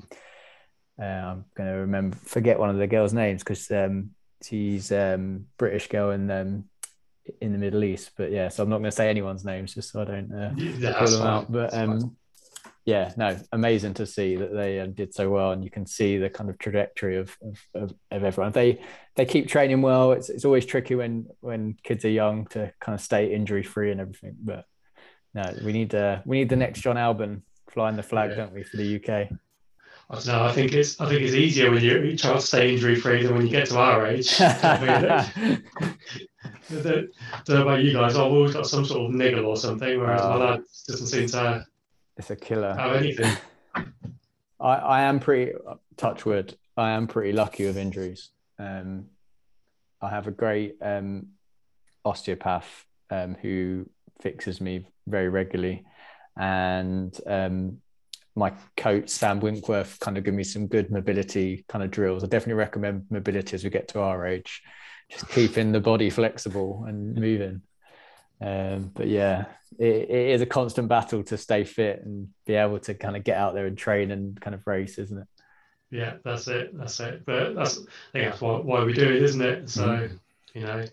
[1.01, 4.11] uh, i'm going to remember forget one of the girls names because um
[4.43, 6.65] she's um british girl and um
[7.41, 9.91] in the middle east but yeah so i'm not going to say anyone's names just
[9.93, 11.29] so i don't uh, Yeah, call them fine.
[11.29, 12.17] out but um
[12.85, 16.19] yeah no amazing to see that they um, did so well and you can see
[16.19, 18.81] the kind of trajectory of of, of, of everyone they
[19.17, 22.95] they keep training well it's, it's always tricky when when kids are young to kind
[22.95, 24.65] of stay injury free and everything but
[25.35, 28.37] no we need uh we need the next Jon Albon flying the flag Yeah.
[28.37, 29.29] don't we for the uk
[30.09, 30.45] I don't know.
[30.45, 33.35] I think it's I think it's easier when you try to stay injury free than
[33.35, 34.35] when you get to our age.
[34.41, 35.61] I
[36.71, 36.83] mean,
[37.45, 38.15] don't know about you guys.
[38.15, 40.39] I've always got some sort of niggle or something, whereas my Oh.
[40.39, 41.65] lad doesn't seem to
[42.17, 43.37] it's a killer have anything.
[44.61, 45.53] I, I am pretty
[45.97, 46.57] touch wood.
[46.77, 48.31] I am pretty lucky with injuries.
[48.59, 49.07] Um,
[50.01, 51.29] I have a great um,
[52.05, 53.89] osteopath um, who
[54.23, 55.85] fixes me very regularly,
[56.39, 57.79] and um,
[58.37, 62.23] my coach Sam Winkworth kind of give me some good mobility kind of drills.
[62.23, 64.63] I definitely recommend mobility as we get to our age,
[65.11, 67.63] just keeping the body flexible and moving.
[68.41, 69.47] Um, but yeah,
[69.79, 73.25] it, it is a constant battle to stay fit and be able to kind of
[73.25, 75.27] get out there and train and kind of race, isn't it?
[75.91, 76.77] Yeah, that's it.
[76.77, 77.25] That's it.
[77.25, 79.71] But that's I think that's why, why we do it, isn't it?
[79.71, 80.19] So mm.
[80.53, 80.85] you know,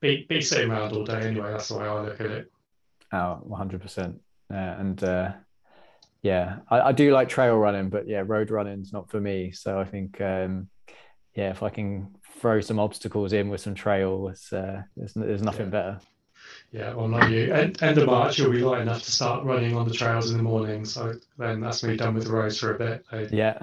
[0.00, 1.52] be be sitting around all day anyway.
[1.52, 2.50] That's the way I look at it.
[3.12, 4.20] Oh, one hundred percent.
[4.48, 5.32] And uh,
[6.26, 9.52] yeah, I, I, do like trail running, but yeah, road running's not for me.
[9.52, 10.68] So I think um,
[11.36, 15.42] yeah, if I can throw some obstacles in with some trail, it's, uh, there's, there's
[15.42, 15.70] nothing yeah.
[15.70, 16.00] better.
[16.72, 17.52] Yeah, well, not you.
[17.52, 20.36] End, end of March, you'll be light enough to start running on the trails in
[20.36, 20.84] the morning.
[20.84, 23.04] So then that's me done with the roads for a bit.
[23.12, 23.60] I, yeah.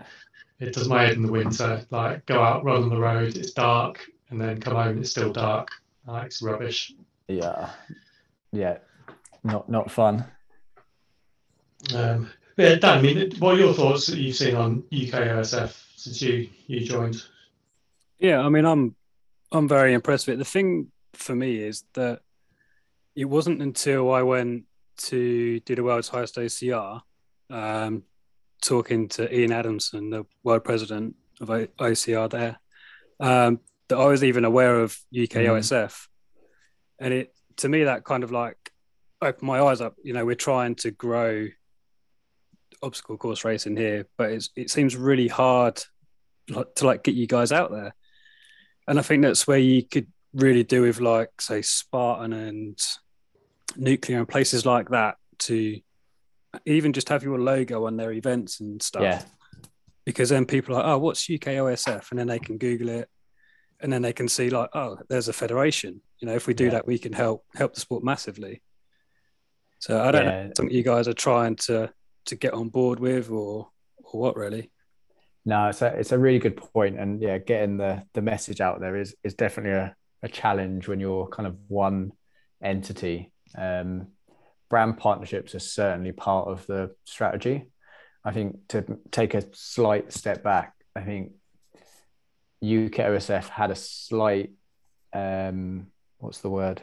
[0.62, 1.86] It does my head in the winter.
[1.89, 3.99] Like go out, run on the road, it's dark,
[4.30, 5.67] and then come home, it's still dark.
[6.08, 6.93] Like it's rubbish.
[7.28, 7.71] Yeah.
[8.54, 8.78] Yeah.
[9.43, 10.26] Not not fun.
[11.93, 15.83] Um, yeah, Dan, I mean, what are your thoughts that you've seen on UK OSF
[15.95, 17.23] since you you joined?
[18.19, 18.95] Yeah, I mean, I'm
[19.51, 20.37] I'm very impressed with it.
[20.39, 22.21] The thing for me is that
[23.15, 24.63] it wasn't until I went
[24.97, 27.01] to do the world's highest OCR,
[27.49, 28.03] um,
[28.61, 32.59] talking to Ian Adamson, the world president of OCR there,
[33.19, 35.49] um, that I was even aware of UK mm.
[35.49, 36.07] OSF,
[36.99, 38.71] and it to me that kind of like
[39.21, 39.95] opened my eyes up.
[40.03, 41.47] You know, we're trying to grow
[42.83, 45.81] obstacle course racing here, but it's, it seems really hard
[46.47, 47.95] to like get you guys out there.
[48.87, 52.77] And I think that's where you could really do with like say Spartan and
[53.75, 55.79] nuclear and places like that to
[56.65, 59.03] even just have your logo on their events and stuff.
[59.03, 59.21] Yeah.
[60.05, 62.11] Because then people are like, oh, what's UK OSF?
[62.11, 63.09] And then they can Google it
[63.79, 66.01] and then they can see like, oh, there's a federation.
[66.19, 66.71] You know, if we do yeah.
[66.71, 68.61] that, we can help help the sport massively.
[69.79, 70.43] So I don't yeah.
[70.43, 71.91] know something you guys are trying to
[72.25, 74.71] to get on board with or or what really.
[75.45, 78.79] No, it's a it's a really good point, and yeah, getting the the message out
[78.79, 82.12] there is is definitely a, a challenge when you're kind of one
[82.62, 83.31] entity.
[83.57, 84.07] Um,
[84.69, 87.65] brand partnerships are certainly part of the strategy.
[88.25, 91.33] I think to take a slight step back, I think
[92.63, 94.51] UK OSF had a slight
[95.13, 96.81] um, what's the word?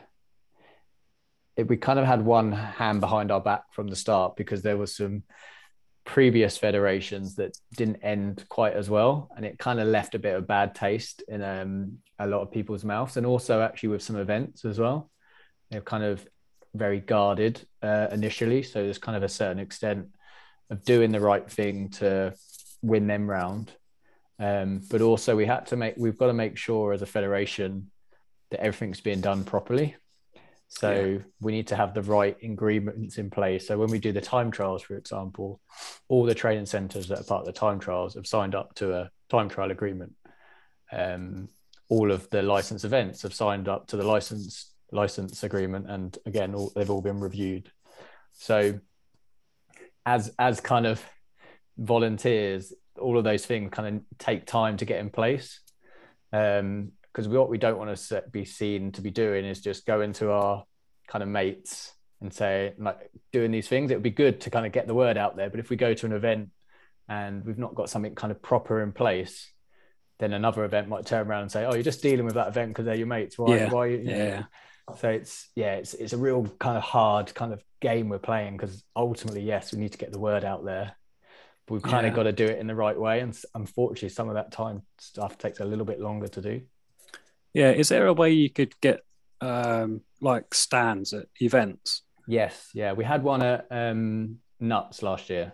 [1.57, 4.77] It, we kind of had one hand behind our back from the start because there
[4.77, 5.25] was some
[6.05, 10.35] previous federations that didn't end quite as well, and it kind of left a bit
[10.35, 14.17] of bad taste in um, a lot of people's mouths, and also actually with some
[14.17, 15.11] events as well.
[15.71, 16.27] They're kind of
[16.75, 20.09] very guarded uh, initially, so there's kind of a certain extent
[20.71, 22.35] of doing the right thing to
[22.83, 23.73] win them round.
[24.39, 27.91] Um, but also, we had to make we've got to make sure as a federation
[28.51, 29.97] that everything's being done properly.
[30.73, 31.19] So yeah.
[31.41, 33.67] we need to have the right ingredients in place.
[33.67, 35.61] So when we do the time trials, for example,
[36.09, 38.95] all the training centres that are part of the time trials have signed up to
[38.95, 40.15] a time trial agreement.
[40.93, 41.49] Um,
[41.89, 46.55] all of the license events have signed up to the license license agreement, and again,
[46.55, 47.71] all, they've all been reviewed.
[48.33, 48.79] So
[50.07, 51.03] as as kind of
[51.77, 55.61] volunteers, all of those things kind of take time to get in place.
[56.33, 60.13] Um, because what we don't want to be seen to be doing is just going
[60.15, 60.65] to our
[61.09, 64.67] kind of mates and say like doing these things it would be good to kind
[64.67, 66.51] of get the word out there but if we go to an event
[67.09, 69.51] and we've not got something kind of proper in place
[70.19, 72.71] then another event might turn around and say oh you're just dealing with that event
[72.71, 73.71] because they're your mates why, yeah.
[73.71, 74.95] why you, you yeah know?
[74.97, 78.57] so it's yeah it's, it's a real kind of hard kind of game we're playing
[78.57, 80.93] because ultimately yes we need to get the word out there
[81.67, 82.11] but we've kind yeah.
[82.11, 84.83] of got to do it in the right way and unfortunately some of that time
[84.99, 86.61] stuff takes a little bit longer to do
[87.53, 89.01] yeah, is there a way you could get
[89.41, 92.03] um, like stands at events?
[92.27, 95.53] Yes, yeah, we had one at um, Nuts last year.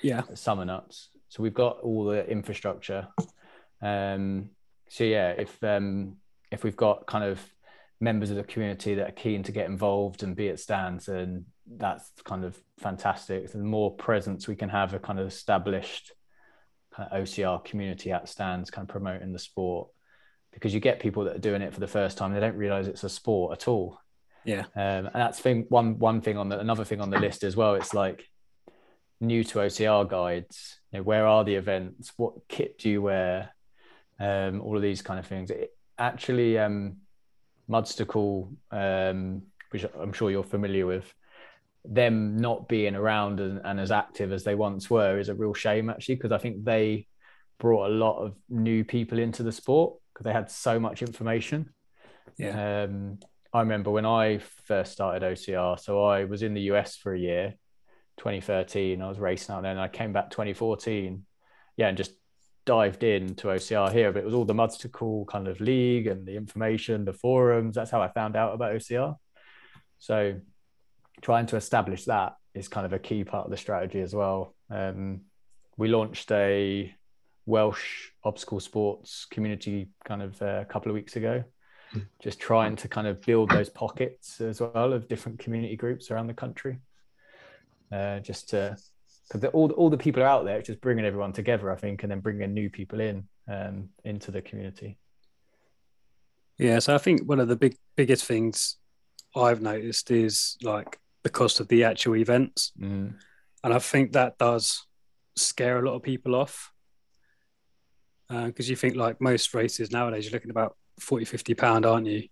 [0.00, 1.08] Yeah, Summer Nuts.
[1.28, 3.08] So we've got all the infrastructure.
[3.80, 4.50] Um,
[4.88, 6.16] so yeah, if um,
[6.50, 7.40] if we've got kind of
[8.00, 11.44] members of the community that are keen to get involved and be at stands, and
[11.76, 13.50] that's kind of fantastic.
[13.50, 16.12] The more presence we can have a kind of established
[16.94, 19.88] kind of OCR community at stands, kind of promoting the sport,
[20.52, 22.88] because you get people that are doing it for the first time they don't realize
[22.88, 23.98] it's a sport at all.
[24.44, 24.64] Yeah.
[24.74, 27.56] Um, and that's thing one one thing on the another thing on the list as
[27.56, 27.74] well.
[27.74, 28.28] It's like
[29.20, 32.12] new to ocr guides you know, where are the events?
[32.16, 33.54] What kit do you wear?
[34.18, 35.50] Um, all of these kind of things.
[35.50, 36.96] It, actually um,
[37.68, 41.12] mudstacle um, which i'm sure you're familiar with
[41.84, 45.54] them not being around and, and as active as they once were is a real
[45.54, 47.06] shame actually because i think they
[47.58, 51.70] brought a lot of new people into the sport because they had so much information.
[52.38, 52.84] Yeah.
[52.84, 53.18] Um,
[53.52, 57.18] I remember when I first started OCR, so I was in the US for a
[57.18, 57.54] year,
[58.18, 59.02] 2013.
[59.02, 61.24] I was racing out there, and I came back 2014.
[61.76, 62.12] Yeah, and just
[62.64, 64.12] dived into OCR here.
[64.12, 67.74] But it was all the Mudstacle kind of league and the information, the forums.
[67.74, 69.16] That's how I found out about OCR.
[69.98, 70.40] So
[71.20, 74.54] trying to establish that is kind of a key part of the strategy as well.
[74.70, 75.22] Um,
[75.76, 76.94] we launched a
[77.46, 81.42] Welsh obstacle sports community kind of uh, a couple of weeks ago,
[81.92, 82.00] hmm.
[82.22, 86.28] just trying to kind of build those pockets as well of different community groups around
[86.28, 86.78] the country.
[87.90, 88.76] Uh, just to
[89.28, 92.10] because all all the people are out there, just bringing everyone together, I think, and
[92.10, 94.98] then bringing new people in um, into the community.
[96.58, 98.76] Yeah, so I think one of the big biggest things
[99.34, 103.14] I've noticed is like the cost of the actual events, mm.
[103.64, 104.86] and I think that does
[105.36, 106.72] scare a lot of people off
[108.46, 112.06] because uh, you think like most races nowadays you're looking about 40 50 pound aren't
[112.06, 112.28] you?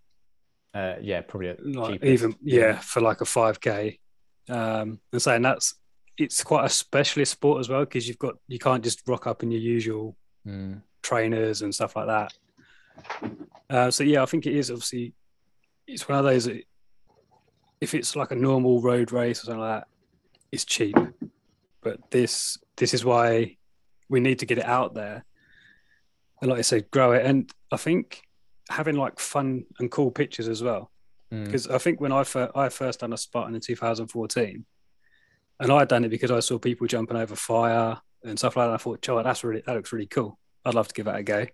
[0.73, 2.79] Uh, yeah probably like even yeah.
[2.79, 3.99] for like a 5k
[4.49, 5.75] um and saying that's
[6.17, 9.43] it's quite a specialist sport as well because you've got you can't just rock up
[9.43, 10.81] in your usual mm.
[11.03, 12.33] trainers and stuff like that.
[13.69, 15.15] Uh, so yeah i think it is obviously
[15.87, 16.47] it's one of those
[17.81, 19.89] if it's like a normal road race or something like that
[20.53, 20.97] it's cheap.
[21.83, 23.57] But this this is why
[24.09, 25.25] we need to get it out there
[26.49, 27.25] like I said, grow it.
[27.25, 28.23] And I think
[28.69, 30.91] having like fun and cool pictures as well.
[31.31, 31.75] Because mm.
[31.75, 34.65] I think when I, fir- I first done a Spartan in 2014,
[35.61, 38.69] and I had done it because I saw people jumping over fire and stuff like
[38.69, 38.75] that.
[38.75, 40.39] I thought, Charlie, that's really that looks really cool.
[40.65, 41.47] I'd love to give that a go.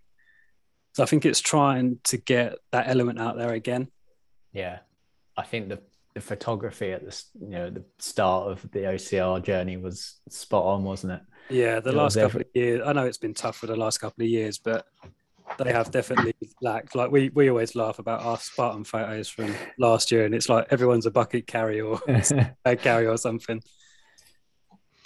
[0.94, 3.88] So I think it's trying to get that element out there again.
[4.52, 4.78] Yeah,
[5.36, 5.82] I think the
[6.16, 10.82] the photography at the you know the start of the OCR journey was spot on,
[10.82, 11.20] wasn't it?
[11.50, 12.80] Yeah, the it last couple of years.
[12.86, 14.86] I know it's been tough for the last couple of years, but
[15.58, 16.94] they have definitely lacked.
[16.94, 20.68] Like we we always laugh about our Spartan photos from last year, and it's like
[20.70, 22.00] everyone's a bucket carry or
[22.64, 23.60] a carry or something.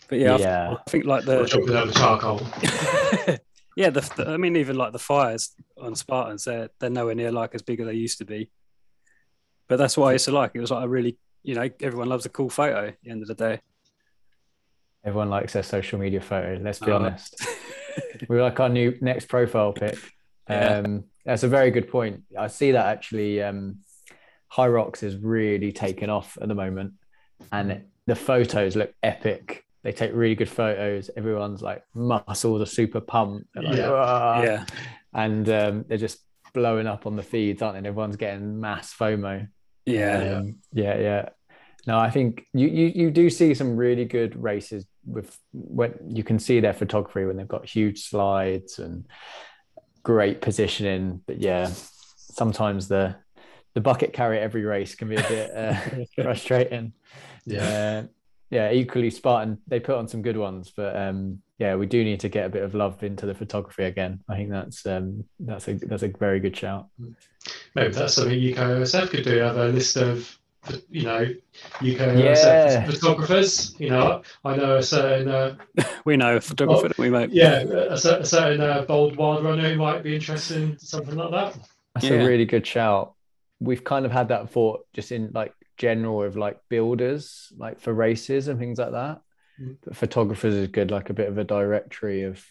[0.08, 0.74] But yeah, yeah.
[0.78, 2.38] I, think like the jumping over charcoal.
[3.76, 7.32] yeah, the, the, I mean, even like the fires on Spartans, they're they're nowhere near
[7.32, 8.48] like as big as they used to be.
[9.70, 10.50] But that's what I used to like.
[10.54, 13.22] It was like a really, you know, everyone loves a cool photo at the end
[13.22, 13.60] of the day.
[15.04, 16.60] Everyone likes their social media photo.
[16.60, 16.96] Let's be oh.
[16.96, 17.40] honest.
[18.28, 19.96] we like our new next profile pic.
[20.48, 20.78] Yeah.
[20.78, 22.24] Um, that's a very good point.
[22.36, 23.40] I see that actually.
[23.40, 23.82] Um,
[24.52, 26.94] Hyrox is really taken off at the moment,
[27.52, 29.64] and the photos look epic.
[29.84, 31.08] They take really good photos.
[31.16, 33.46] Everyone's like muscles are super pumped.
[33.54, 34.42] Like, yeah.
[34.42, 34.66] yeah.
[35.14, 36.18] And um, they're just
[36.52, 37.78] blowing up on the feeds, aren't they?
[37.78, 39.46] And everyone's getting mass FOMO.
[39.90, 41.28] Yeah, um, yeah, yeah.
[41.86, 46.22] No, I think you, you you do see some really good races with when you
[46.22, 49.06] can see their photography when they've got huge slides and
[50.02, 51.22] great positioning.
[51.26, 51.70] But yeah,
[52.16, 53.16] sometimes the
[53.74, 55.74] the bucket carry every race can be a bit uh,
[56.22, 56.92] frustrating.
[57.46, 58.02] Yeah.
[58.04, 58.06] Uh,
[58.50, 62.20] yeah, equally Spartan, they put on some good ones, but um, yeah, we do need
[62.20, 64.24] to get a bit of love into the photography again.
[64.30, 66.88] I think that's um, that's a that's a very good shout.
[67.74, 69.36] Maybe that's something UKOSF could do.
[69.36, 70.38] Have a list of
[70.88, 71.26] you know
[71.80, 72.86] UKOSF yeah.
[72.86, 73.78] photographers.
[73.78, 75.56] You know, I know a certain uh,
[76.06, 77.28] we know a photographer, well, we mate?
[77.30, 81.30] Yeah, a, a certain uh, bold wild runner who might be interested in something like
[81.30, 81.58] that.
[81.94, 82.22] That's yeah.
[82.22, 83.12] a really good shout.
[83.60, 87.92] We've kind of had that thought just in like general of like builders, like for
[87.92, 89.20] races and things like that.
[89.84, 92.44] But photographers is good, like a bit of a directory of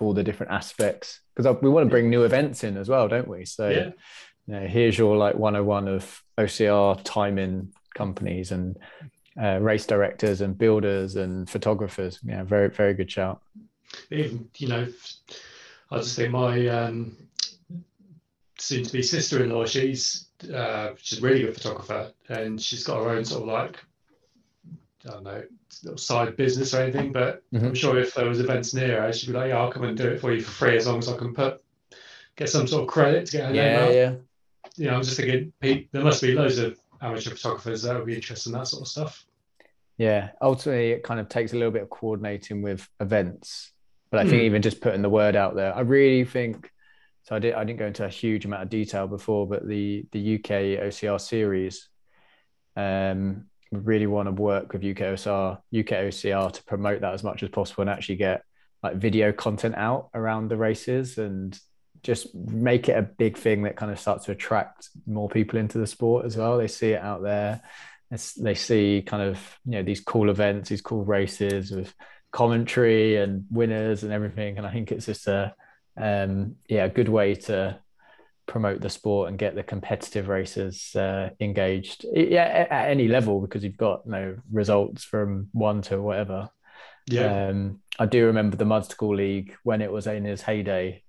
[0.00, 3.28] all the different aspects because we want to bring new events in as well, don't
[3.28, 3.44] we?
[3.44, 3.90] So, yeah.
[4.46, 8.76] you know, here's your like 101 of OCR timing companies and
[9.40, 12.20] uh, race directors and builders and photographers.
[12.22, 13.40] Yeah, very very good shout.
[14.10, 14.88] Even you know,
[15.90, 17.16] I just think my um,
[18.58, 22.84] soon to be sister in law, she's uh, she's a really good photographer, and she's
[22.84, 23.78] got her own sort of like
[25.06, 25.42] I don't know
[25.82, 27.12] little side business or anything.
[27.12, 27.66] But mm-hmm.
[27.66, 29.96] I'm sure if there was events near her, she'd be like, "Yeah, I'll come and
[29.96, 31.62] do it for you for free as long as I can put
[32.36, 34.14] get some sort of credit to get her yeah, name out." Yeah,
[34.76, 38.06] You know, I'm just thinking Pete, there must be loads of amateur photographers that would
[38.06, 39.26] be interested in that sort of stuff.
[39.96, 43.72] Yeah, ultimately, it kind of takes a little bit of coordinating with events,
[44.10, 44.46] but I think mm.
[44.46, 46.70] even just putting the word out there, I really think
[47.24, 50.04] so I did I didn't go into a huge amount of detail before, but the
[50.12, 51.88] the UK OCR series,
[52.76, 53.46] um,
[53.82, 57.48] really want to work with UK OCR UK OCR to promote that as much as
[57.50, 58.42] possible and actually get
[58.82, 61.58] like video content out around the races and
[62.02, 65.78] just make it a big thing that kind of starts to attract more people into
[65.78, 66.58] the sport as well.
[66.58, 67.62] They see it out there.
[68.38, 71.92] They see kind of you know these cool events, these cool races with
[72.30, 74.58] commentary and winners and everything.
[74.58, 75.54] And I think it's just a
[75.96, 77.78] um, yeah, a good way to
[78.46, 82.04] promote the sport and get the competitive racers uh, engaged.
[82.12, 86.50] Yeah, at, at, any level because you've got you know results from one to whatever.
[87.06, 87.48] Yeah.
[87.48, 91.02] Um, I do remember the mud school League when it was in its heyday.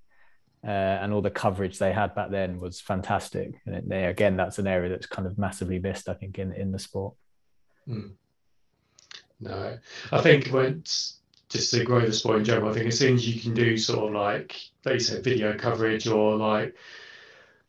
[0.66, 3.54] uh, and all the coverage they had back then was fantastic.
[3.66, 6.72] And they, again, that's an area that's kind of massively missed, I think, in in
[6.72, 7.14] the sport.
[7.88, 8.14] Mm.
[9.40, 9.78] No,
[10.12, 10.84] I think when
[11.50, 13.78] just to grow the sport in general, I think as soon as you can do
[13.78, 14.56] sort of like,
[14.86, 16.76] like you said, video coverage or like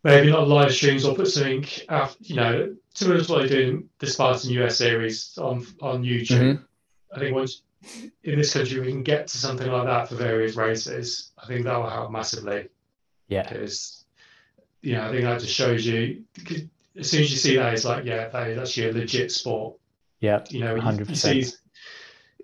[0.07, 3.61] maybe not live streams or put something, after, you know, similar to what they do
[3.69, 6.41] in the Spartan US series on on YouTube.
[6.41, 6.63] Mm-hmm.
[7.15, 7.63] I think once
[8.23, 11.65] in this country we can get to something like that for various races, I think
[11.65, 12.69] that will help massively.
[13.29, 13.43] Yeah.
[13.43, 14.05] Because,
[14.83, 16.23] you know, I think that just shows you,
[16.97, 19.77] as soon as you see that, it's like, yeah, that is actually a legit sport.
[20.21, 20.45] Yeah.
[20.49, 21.35] You know, 100%.
[21.35, 21.47] You, you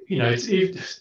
[0.09, 1.01] you know, it's, it,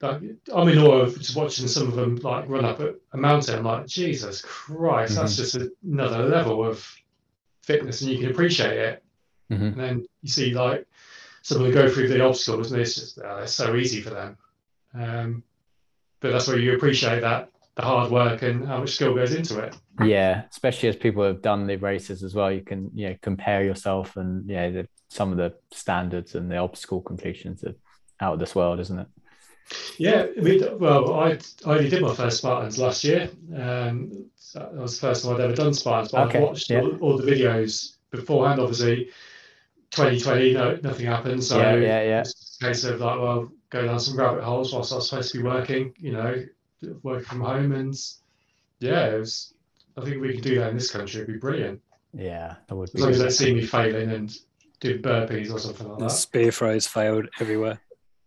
[0.00, 0.22] like,
[0.54, 3.58] I'm in awe of just watching some of them like run up a mountain.
[3.58, 5.22] I'm like, Jesus Christ, mm-hmm.
[5.22, 6.86] that's just another level of
[7.62, 9.02] fitness, and you can appreciate it.
[9.50, 9.64] Mm-hmm.
[9.64, 10.86] And then you see like
[11.42, 14.10] some of them go through the obstacles, and it's just uh, it's so easy for
[14.10, 14.36] them.
[14.94, 15.42] Um,
[16.20, 19.58] but that's where you appreciate that the hard work and how much skill goes into
[19.58, 19.76] it.
[20.04, 23.64] Yeah, especially as people have done the races as well, you can you know compare
[23.64, 27.74] yourself and yeah, the, some of the standards and the obstacle completions are
[28.20, 29.06] out of this world, isn't it?
[29.98, 33.30] Yeah, I mean, well, I I only did my first Spartans last year.
[33.54, 36.38] Um, that was the first time I'd ever done Spartans, but okay.
[36.38, 36.80] I've watched yeah.
[36.80, 38.60] all, all, the videos beforehand.
[38.60, 39.06] Obviously,
[39.90, 42.20] 2020, no, nothing happened, so yeah, yeah, yeah.
[42.20, 45.32] it's a case of like, well, go down some rabbit holes whilst I was supposed
[45.32, 45.94] to be working.
[45.98, 46.44] You know,
[47.02, 47.94] working from home, and
[48.80, 49.54] yeah, it was.
[49.96, 51.22] I think we could do that in this country.
[51.22, 51.80] It'd be brilliant.
[52.12, 52.90] Yeah, that would.
[52.94, 54.36] As long as they see me failing and
[54.80, 56.10] do burpees or something like that.
[56.10, 57.80] Spear throws failed everywhere.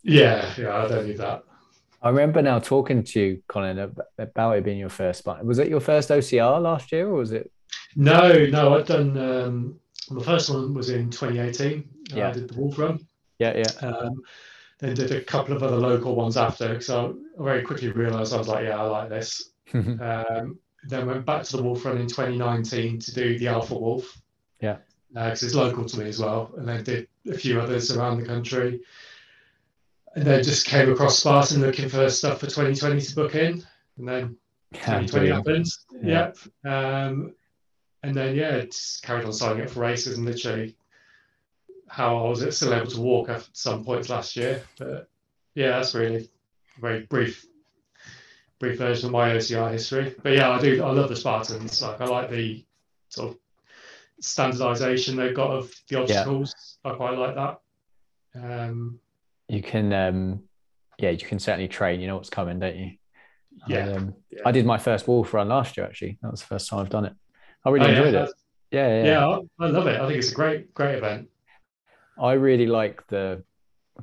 [0.07, 1.43] Yeah, yeah, I don't need that.
[2.01, 5.25] I remember now talking to you, Colin, about it being your first.
[5.43, 7.51] Was it your first OCR last year, or was it?
[7.95, 9.17] No, no, I'd done.
[9.17, 9.79] Um,
[10.09, 11.89] the first one was in 2018.
[12.13, 12.29] Yeah.
[12.29, 13.05] I did the Wolf Run.
[13.39, 13.87] Yeah, yeah.
[13.87, 14.21] Um,
[14.79, 18.37] then did a couple of other local ones after because I very quickly realised I
[18.37, 19.51] was like, yeah, I like this.
[19.73, 24.21] um, then went back to the Wolf Run in 2019 to do the Alpha Wolf.
[24.61, 24.77] Yeah.
[25.09, 28.21] Because uh, it's local to me as well, and then did a few others around
[28.21, 28.79] the country
[30.17, 33.63] and then just came across Spartan looking for stuff for 2020 to book in,
[33.97, 34.37] and then
[34.73, 35.67] 2020 happened.
[36.01, 36.31] Yeah.
[36.65, 36.73] Yep.
[36.73, 37.35] Um,
[38.01, 40.75] and then yeah, just carried on signing up for races, and literally,
[41.87, 44.63] how I was still able to walk at some points last year.
[44.79, 45.07] But
[45.53, 46.27] yeah, that's really
[46.77, 47.45] a very brief,
[48.57, 50.15] brief version of my OCR history.
[50.23, 50.83] But yeah, I do.
[50.83, 51.79] I love the Spartans.
[51.79, 52.65] Like I like the
[53.09, 53.37] sort of
[54.19, 56.77] standardization they've got of the obstacles.
[56.83, 56.91] Yeah.
[56.91, 57.59] I quite like that.
[58.33, 58.99] Um,
[59.47, 60.43] you can um
[60.97, 62.91] yeah you can certainly train you know what's coming don't you?
[63.67, 64.41] Yeah, I, um, yeah.
[64.45, 66.19] I did my first wolf run last year actually.
[66.21, 67.13] That was the first time i've done it.
[67.65, 68.29] I really oh, enjoyed yeah, it.
[68.71, 69.39] Yeah yeah, yeah.
[69.59, 69.99] I, love it.
[69.99, 71.29] I think it's a great great event.
[72.19, 73.43] I really like the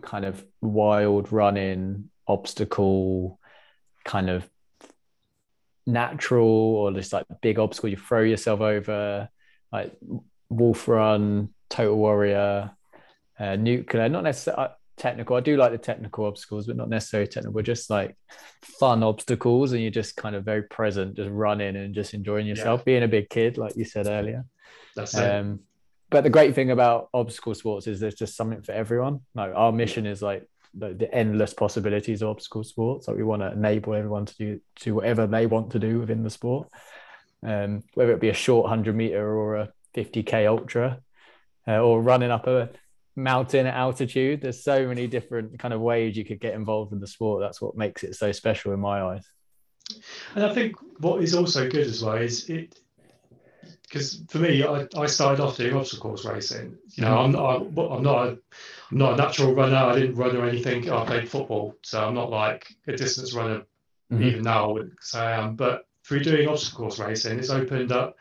[0.01, 3.39] kind of wild running obstacle
[4.05, 4.49] kind of
[5.87, 9.29] natural or just like big obstacle you throw yourself over
[9.71, 9.93] like
[10.49, 12.71] wolf run total warrior
[13.39, 15.37] uh, nuclear not necessarily technical.
[15.37, 18.17] I do like the technical obstacles, but not necessarily technical, just like
[18.63, 19.73] fun obstacles.
[19.73, 22.85] And you're just kind of very present, just running and just enjoying yourself, yeah.
[22.85, 24.45] being a big kid, like you said earlier.
[24.97, 25.61] That's um,
[26.11, 29.21] But the great thing about obstacle sports is there's just something for everyone.
[29.35, 33.09] Like our mission is like the, the endless possibilities of obstacle sports.
[33.09, 36.23] Like we want to enable everyone to do to whatever they want to do within
[36.23, 36.69] the sport.
[37.43, 41.01] Um, whether it be a short 100 meter or a 50k ultra
[41.69, 42.71] uh, or running up a
[43.17, 44.41] mountain altitude.
[44.41, 47.41] There's so many different kind of ways you could get involved in the sport.
[47.41, 49.27] That's what makes it so special in my eyes.
[50.35, 52.79] And I think what is also good as well is it
[53.83, 56.77] because for me, I, I started off doing obstacle course racing.
[56.95, 58.31] You know, I'm not, I'm not, a,
[58.91, 59.77] I'm not a natural runner.
[59.77, 60.91] I didn't run or anything.
[60.91, 63.63] I played football, so I'm not like a distance runner
[64.13, 64.23] mm-hmm.
[64.25, 64.65] even now.
[64.65, 65.55] I wouldn't say I am.
[65.55, 68.17] But through doing obstacle course racing, it's opened up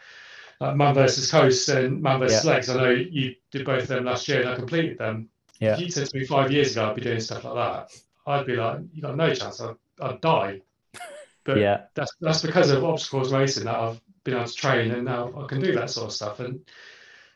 [0.64, 2.52] Uh, like Man versus Coast and Man versus yeah.
[2.52, 2.70] Legs.
[2.70, 5.30] I know you did both of them last year and I completed them.
[5.60, 5.74] Yeah.
[5.74, 8.46] If you said to me five years ago I'd be doing stuff like that, I'd
[8.46, 9.62] be like, you got no chance.
[9.62, 10.62] I'd, I'd die.
[11.46, 15.04] But yeah, that's that's because of obstacles racing that I've been able to train and
[15.04, 16.40] now I can do that sort of stuff.
[16.40, 16.62] And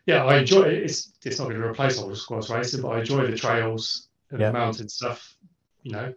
[0.05, 0.83] yeah, I enjoy it.
[0.83, 4.47] It's it's not going to replace obstacles racing, but I enjoy the trails and yeah.
[4.47, 5.35] the mountain stuff.
[5.83, 6.13] You know,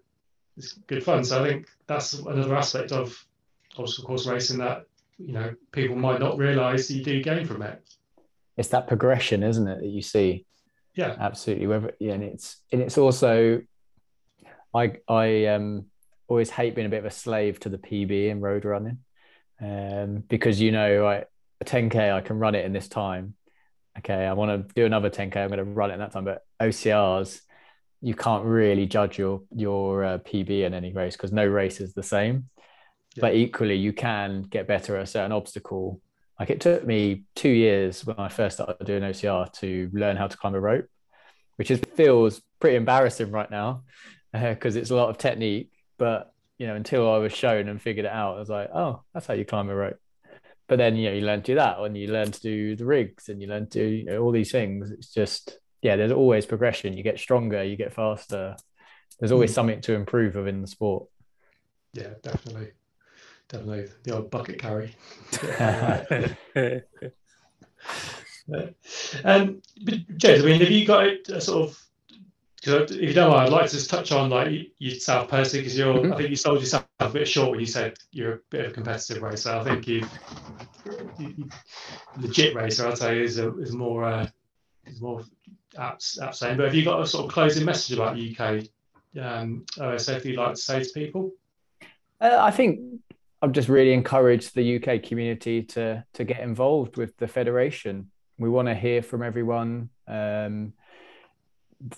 [0.57, 1.25] it's good fun.
[1.25, 3.27] So I think that's another aspect of
[3.77, 4.87] obstacle course racing that
[5.21, 7.83] you know people might not realize you do gain from it.
[8.57, 10.47] It's that progression isn't it that you see?
[10.95, 11.17] Yeah.
[11.19, 11.67] Absolutely.
[11.67, 13.63] Whether yeah and it's and it's also
[14.75, 15.87] i i um
[16.29, 18.99] always hate being a bit of a slave to the pb in road running
[19.61, 21.25] um because you know I,
[21.61, 23.35] a 10k i can run it in this time.
[23.99, 26.25] Okay i want to do another 10k i'm going to run it in that time.
[26.25, 27.41] But ocrs
[28.01, 31.93] you can't really judge your your uh, pb in any race because no race is
[31.93, 32.49] the same
[33.17, 33.23] Yeah.
[33.23, 36.01] but equally you can get better at a certain obstacle.
[36.39, 40.27] Like it took me two years when I first started doing OCR to learn how
[40.29, 40.87] to climb a rope,
[41.57, 43.83] which is feels pretty embarrassing right now
[44.33, 45.71] because it's a lot of technique.
[45.99, 49.03] But you know, until I was shown and figured it out, I was like, oh,
[49.13, 49.99] that's how you climb a rope.
[50.69, 52.85] But then you know, you learn to do that, and you learn to do the
[52.87, 54.91] rigs, and you learn to do you know, all these things.
[54.93, 56.97] It's just yeah, there's always progression.
[56.97, 58.55] You get stronger, you get faster.
[59.19, 59.55] There's always Mm.
[59.55, 61.09] something to improve within the sport.
[61.93, 62.71] Yeah, definitely.
[63.51, 64.95] Definitely the old bucket carry.
[69.25, 71.83] um, but Jez, I mean, have you got a, a sort of?
[72.63, 75.63] Because if you don't mind, I'd like to just touch on like y- yourself personally,
[75.65, 75.95] because you're.
[75.95, 76.13] Mhm.
[76.13, 78.71] I think you sold yourself a bit short when you said you're a bit of
[78.71, 79.51] a competitive racer.
[79.51, 80.11] I think you've
[81.19, 81.49] you, you-
[82.19, 82.87] legit racer.
[82.87, 84.29] I'd say is a, is more uh,
[84.87, 85.25] is more
[85.77, 86.57] apt, apt saying.
[86.57, 88.65] But have you got a sort of closing message about UK
[89.21, 91.33] um, OSF you'd like to say to people?
[92.21, 92.79] Uh, I think
[93.43, 98.11] I've just really encouraged the UK community to to get involved with the federation.
[98.39, 99.91] We want to hear from everyone.
[100.07, 100.75] Um,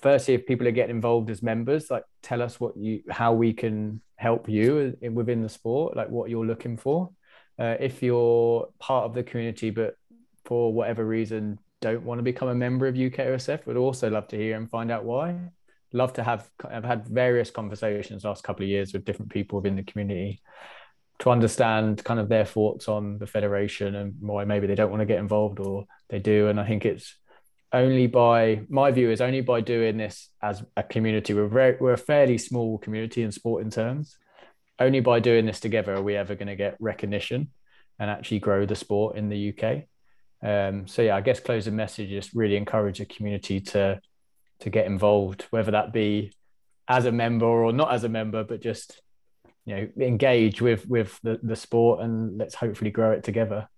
[0.00, 3.52] firstly, if people are getting involved as members, like tell us what you how we
[3.52, 7.10] can help you within the sport, like what you're looking for.
[7.58, 9.96] Uh, if you're part of the community, but
[10.44, 14.36] for whatever reason don't want to become a member of UKOSF, would also love to
[14.36, 15.36] hear and find out why.
[15.92, 16.48] Love to have.
[16.64, 20.40] I've had various conversations last couple of years with different people within the community
[21.22, 25.00] to understand kind of their thoughts on the federation and why maybe they don't want
[25.00, 26.48] to get involved or they do.
[26.48, 27.14] And I think it's
[27.72, 31.32] only by my view is only by doing this as a community.
[31.32, 34.16] We're very, we're a fairly small community in sporting terms.
[34.80, 37.52] Only by doing this together are we ever going to get recognition
[38.00, 39.84] and actually grow the sport in the UK.
[40.42, 44.00] Um, so yeah, I guess closing message is really encourage the community to
[44.58, 46.32] to get involved, whether that be
[46.88, 49.00] as a member or not as a member, but just
[49.64, 53.68] you know engage with with the, the sport and let's hopefully grow it together.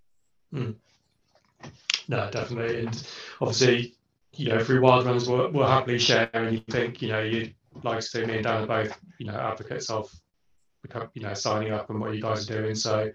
[2.09, 2.81] No, definitely.
[2.87, 3.09] And
[3.41, 3.95] obviously,
[4.35, 7.55] you know, through Wild Runs, we'll, we'll happily share and you think, you know, you'd
[7.83, 10.13] like to see me and Dan are both, you know, advocates of,
[11.15, 12.75] you know, signing up and what you guys are doing.
[12.75, 13.11] So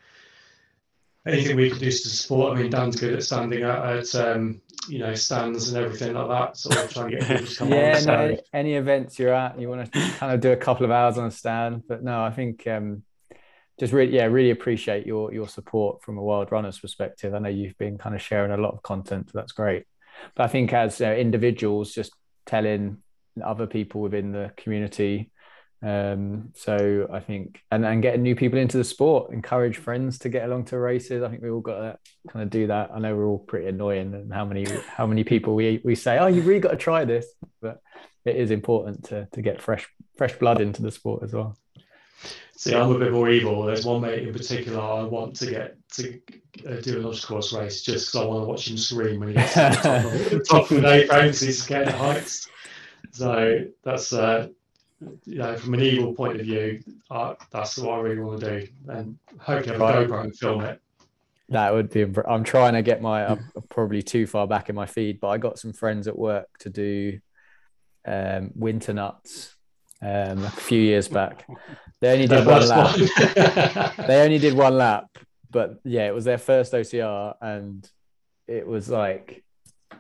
[1.27, 4.61] anything we can do to support, I mean, Dan's good at standing at, at um,
[4.87, 7.55] you know, stands and everything like that, So sort of trying to get people to
[7.55, 8.05] come yeah, on.
[8.05, 10.91] no, any, any events you're at, you want to kind of do a couple of
[10.91, 13.03] hours on a stand, but no, I think um,
[13.79, 17.33] just really, yeah, really appreciate your your support from a Wildrunners perspective.
[17.33, 19.85] I know you've been kind of sharing a lot of content, so that's great.
[20.35, 22.11] But I think as uh, individuals, just
[22.45, 22.97] telling
[23.43, 25.31] other people within the community.
[25.81, 30.29] Um, so I think and, and getting new people into the sport, encourage friends to
[30.29, 31.23] get along to races.
[31.23, 32.91] I think we all got to kind of do that.
[32.93, 36.17] I know we're all pretty annoying and how many how many people we we say,
[36.19, 37.27] oh, you've really got to try this,
[37.61, 37.81] but
[38.25, 41.57] it is important to to get fresh fresh blood into the sport as well.
[42.57, 43.63] see, I'm a bit more evil.
[43.63, 46.19] There's one mate in particular I want to get to
[46.67, 49.29] uh, do an obstacle course race just because I want to watch him scream when
[49.29, 51.39] he gets to the top of, the top of an A-frames.
[51.39, 52.49] He's scared of heights.
[53.11, 54.49] So that's, uh,
[55.25, 58.59] you know, from an evil point of view, uh, that's what I really want to
[58.61, 58.67] do.
[58.87, 60.07] And hopefully have a Right.
[60.07, 60.81] GoPro and film it.
[61.49, 62.05] That would be.
[62.27, 63.25] I'm trying to get my.
[63.25, 66.47] I'm probably too far back in my feed, but I got some friends at work
[66.59, 67.19] to do
[68.05, 69.55] um, winter nuts
[70.01, 71.47] um, a few years back.
[72.01, 72.95] They only did one lap.
[72.97, 74.07] one.
[74.07, 75.07] They only did one lap,
[75.49, 77.89] but yeah, it was their first OCR, and
[78.47, 79.43] it was like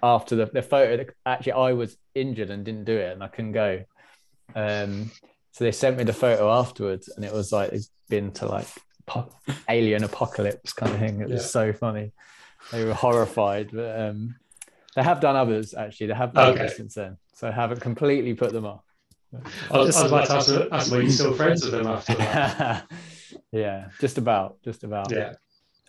[0.03, 1.03] after the, the photo.
[1.25, 3.83] Actually, I was injured and didn't do it, and I couldn't go.
[4.55, 5.11] Um,
[5.51, 8.67] so they sent me the photo afterwards, and it was like it's been to like
[9.05, 9.29] po-
[9.67, 11.21] alien apocalypse kind of thing.
[11.21, 11.47] It was Yeah.
[11.47, 12.13] so funny.
[12.71, 14.35] They were horrified, but um,
[14.95, 16.07] they have done others actually.
[16.07, 16.59] They have done Okay.
[16.61, 18.83] others since then, so I haven't completely put them off.
[19.71, 22.15] I was, I was about to ask, ask were you still friends with them after
[22.15, 22.89] that?
[23.51, 25.11] yeah, just about, just about.
[25.11, 25.33] Yeah.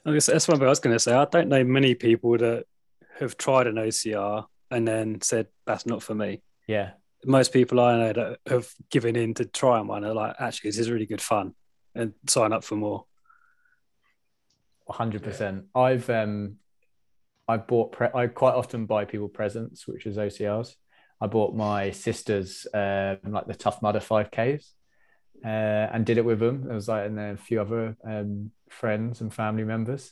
[0.04, 1.12] I guess that's one thing I was going to say.
[1.14, 2.64] I don't know many people that
[3.18, 6.42] have tried an OCR and then said that's not for me.
[6.66, 6.90] yeah.
[7.24, 10.78] Most people I know that have given in to try one are like, actually, this
[10.78, 11.54] is really good fun,
[11.94, 13.04] and sign up for more.
[14.88, 15.66] hundred percent.
[15.74, 16.56] I've um,
[17.46, 17.92] I've bought.
[17.92, 20.74] Pre- I quite often buy people presents, which is OCRs.
[21.20, 24.72] I bought my sisters um, like the Tough Mudder five Ks,
[25.44, 25.48] uh,
[25.92, 26.68] and did it with them.
[26.70, 30.10] It was like and then a few other um, friends and family members.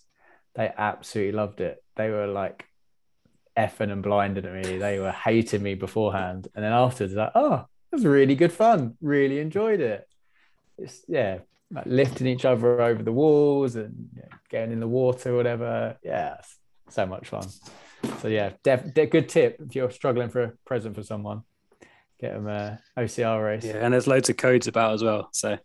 [0.55, 1.83] They absolutely loved it.
[1.97, 2.67] They were like
[3.59, 4.79] effing and blinded at me.
[4.79, 8.97] They were hating me beforehand, and then afterwards, like, oh, it was really good fun.
[9.01, 10.07] Really enjoyed it.
[10.79, 11.39] It's yeah,
[11.71, 15.37] like lifting each other over the walls and you know, getting in the water, or
[15.37, 15.97] whatever.
[16.03, 16.37] Yeah,
[16.89, 17.49] so much fun.
[18.21, 21.43] So yeah, def- de- good tip if you're struggling for a present for someone,
[22.21, 23.65] get them a OCR race.
[23.65, 25.29] Yeah, and there's loads of codes about as well.
[25.33, 25.59] So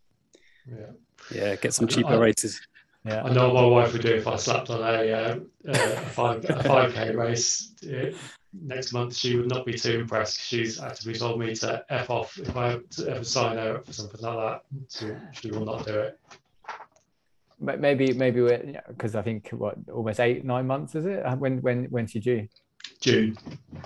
[0.68, 0.86] Yeah.
[1.32, 2.60] Yeah, get some cheaper I- races.
[3.06, 3.24] Yeah.
[3.24, 5.76] I know what my wife would do if I slapped on a, uh, a
[6.18, 8.16] five a five k race uh,
[8.54, 9.16] next month.
[9.16, 10.40] She would not be too impressed.
[10.40, 14.22] She's actively told me to f off if I ever sign her up for something
[14.22, 14.62] like that.
[14.90, 16.20] She, she will not do it.
[17.60, 21.26] Maybe maybe we're because I think what almost eight nine months is it?
[21.26, 22.48] Uh, When when when's you due?
[23.02, 23.38] June.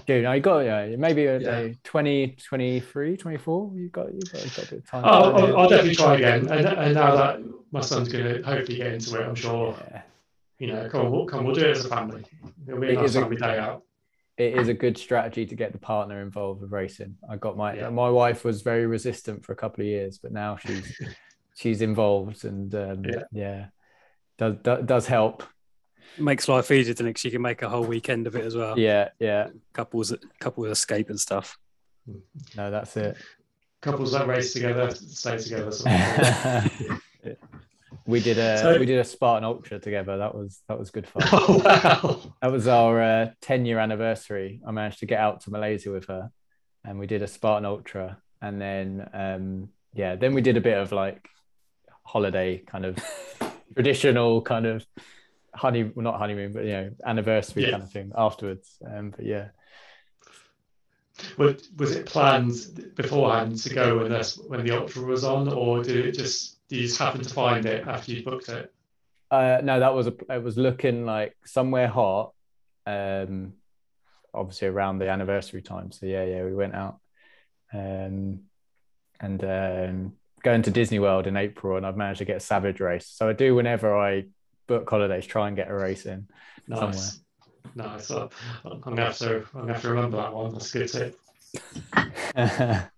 [0.06, 0.24] June.
[0.24, 1.58] No, you got yeah maybe a, Yeah.
[1.58, 3.72] a 20, 23, 24.
[3.76, 5.06] You got you got, got a bit of time.
[5.06, 6.48] I'll, I'll, I'll definitely try again.
[6.52, 7.39] And, and now that
[7.72, 10.02] my son's going to hopefully get into it, I'm sure Yeah.
[10.60, 10.88] you know.
[10.89, 12.24] Come on, we'll, come, we'll do it as a family.
[12.68, 13.84] It'll be a It nice is a- family day out.
[14.38, 17.16] it is a good strategy to get the partner involved with racing.
[17.30, 17.89] I got my Yeah.
[17.89, 20.95] my wife was very resistant for a couple of years, but now she's
[21.56, 23.24] she's involved and um, yeah.
[23.32, 23.66] Yeah.
[24.38, 25.43] does does help.
[26.20, 28.78] Makes life easier to think she can make a whole weekend of it as well.
[28.78, 29.49] Yeah, yeah.
[29.74, 31.57] Couples couples escape and stuff.
[32.55, 33.18] No, that's it.
[33.82, 35.72] Couples that race together stay together.
[35.72, 36.99] sort of thing.
[38.05, 40.18] we did a So- we did a Spartan Ultra together.
[40.18, 41.24] That was that was good fun.
[41.32, 42.34] oh wow!
[42.41, 44.61] That was our uh, 10 year anniversary.
[44.65, 46.32] I managed to get out to Malaysia with her
[46.84, 48.18] and we did a Spartan Ultra.
[48.41, 51.28] And then, um, yeah, then we did a bit of like
[52.03, 52.97] holiday kind of
[53.74, 54.86] traditional kind of
[55.58, 57.72] honey, well, not honeymoon, but you know, anniversary Yeah.
[57.72, 58.78] kind of thing afterwards.
[58.86, 59.49] Um, but yeah,
[61.38, 65.84] Was, was it planned beforehand to go when this when the opera was on, or
[65.84, 68.74] did it just did you just happen to find it after you booked it?
[69.32, 72.34] uh, no, that was a, it was looking like somewhere hot.
[72.86, 73.53] Um,
[74.34, 75.91] obviously around the anniversary time.
[75.91, 76.99] So yeah, yeah, we went out.
[77.74, 78.41] Um,
[79.20, 82.80] and um, going to Disney World in April, and I've managed to get a Savage
[82.80, 83.08] race.
[83.08, 84.26] So I do whenever I
[84.68, 86.28] book holidays, try and get a race in.
[86.68, 87.22] Nice,
[87.76, 88.11] nice.
[88.11, 88.28] Uh,
[88.65, 90.53] I'm gonna have to I'm gonna have to remember that one.
[90.53, 91.20] That's a good tip.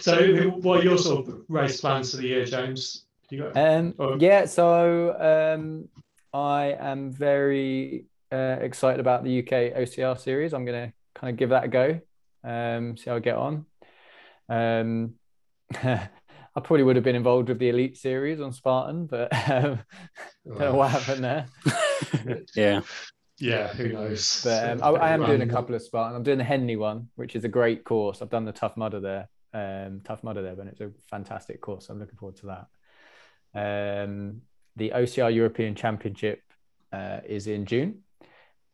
[0.00, 3.04] So, what are your sort of race plans for the year, James?
[3.30, 4.16] You got um, Oh.
[4.18, 5.88] yeah, so um,
[6.32, 10.54] I am very uh, excited about the UK OCR series.
[10.54, 12.00] I'm going to kind of give that a go,
[12.44, 13.66] um, see how I get on.
[14.48, 15.14] Um,
[16.56, 19.78] I probably would have been involved with the Elite series on Spartan, but um,
[20.46, 21.46] don't know what happened there.
[22.54, 22.80] Yeah.
[23.38, 24.40] Yeah, who knows?
[24.42, 26.16] But um, I, I am doing a couple of Spartan.
[26.16, 28.22] I'm doing the Henley one, which is a great course.
[28.22, 31.90] I've done the Tough Mudder there, um, Tough Mudder there, but it's a fantastic course.
[31.90, 32.66] I'm looking forward to
[33.54, 34.04] that.
[34.04, 34.40] Um,
[34.76, 36.40] the OCR European Championship
[36.92, 38.02] uh, is in June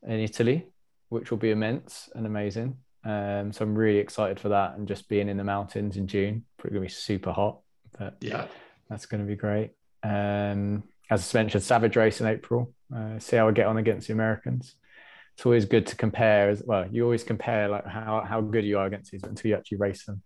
[0.07, 0.67] in Italy,
[1.09, 2.77] which will be immense and amazing.
[3.05, 6.45] Um, so I'm really excited for that and just being in the mountains in June.
[6.57, 7.59] Probably gonna be super hot,
[7.97, 8.47] but Yeah,
[8.89, 9.71] that's going to be great.
[10.03, 12.73] Um, as I mentioned, Savage Race in April.
[12.93, 14.75] Uh, see how I get on against the Americans.
[15.35, 16.85] It's always good to compare as well.
[16.91, 20.05] You always compare like how, how good you are against these until you actually race
[20.05, 20.21] them.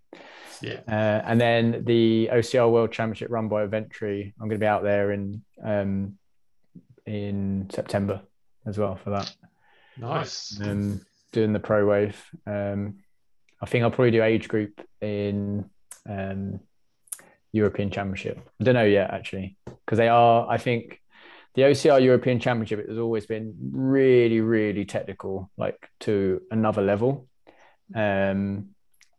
[0.61, 0.81] yeah.
[0.87, 4.33] Uh, and then the OCR World Championship run by Adventurey.
[4.39, 6.17] I'm going to be out there in um,
[7.05, 8.21] in September
[8.65, 9.33] as well for that.
[9.97, 10.59] Nice.
[10.61, 11.01] Um,
[11.31, 12.21] doing the pro wave.
[12.45, 12.99] Um,
[13.61, 15.69] I think I'll probably do age group in
[16.07, 16.59] um,
[17.51, 18.39] European Championship.
[18.59, 20.47] I don't know yet actually because they are.
[20.49, 21.01] I think
[21.55, 27.27] the OCR European Championship has always been really, really technical, like to another level.
[27.95, 28.69] Um,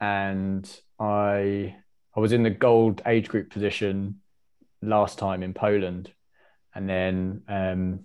[0.01, 1.77] and I
[2.15, 4.21] I was in the gold age group position
[4.83, 6.13] last time in Poland,
[6.75, 8.01] and then um,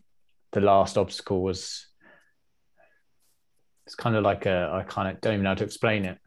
[0.51, 1.88] the last obstacle was
[3.86, 6.17] it's kind of like a I kind of don't even know how to explain it.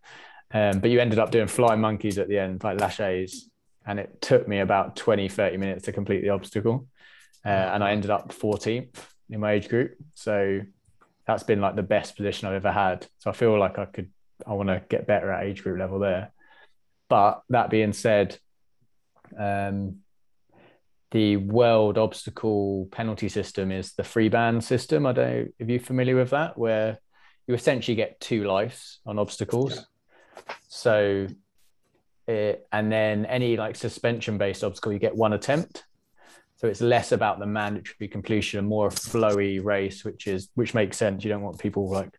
[0.52, 3.50] Um, but you ended up doing flying monkeys at the end, like laches,
[3.86, 6.88] and it took me about 20, 30 minutes to complete the obstacle.
[7.44, 8.96] Uh, and I ended up 14th
[9.30, 9.94] in my age group.
[10.14, 10.60] So
[11.26, 13.06] that's been like the best position I've ever had.
[13.18, 14.10] So I feel like I could,
[14.46, 16.32] I want to get better at age group level there.
[17.08, 18.38] But that being said,
[19.38, 19.98] um,
[21.12, 25.06] the world obstacle penalty system is the free band system.
[25.06, 26.98] I don't know if you're familiar with that, where
[27.46, 29.86] you essentially get two lives on obstacles.
[30.68, 31.28] So,
[32.26, 35.84] it, and then any like suspension based obstacle, you get one attempt.
[36.56, 40.74] So it's less about the mandatory completion and more a flowy race, which is which
[40.74, 41.22] makes sense.
[41.22, 42.10] You don't want people like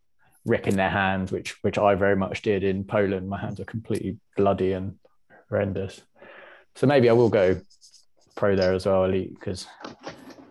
[0.45, 3.27] wrecking their hands, which which I very much did in Poland.
[3.27, 4.97] My hands are completely bloody and
[5.49, 6.01] horrendous.
[6.75, 7.59] So maybe I will go
[8.35, 9.65] pro there as well, elite, because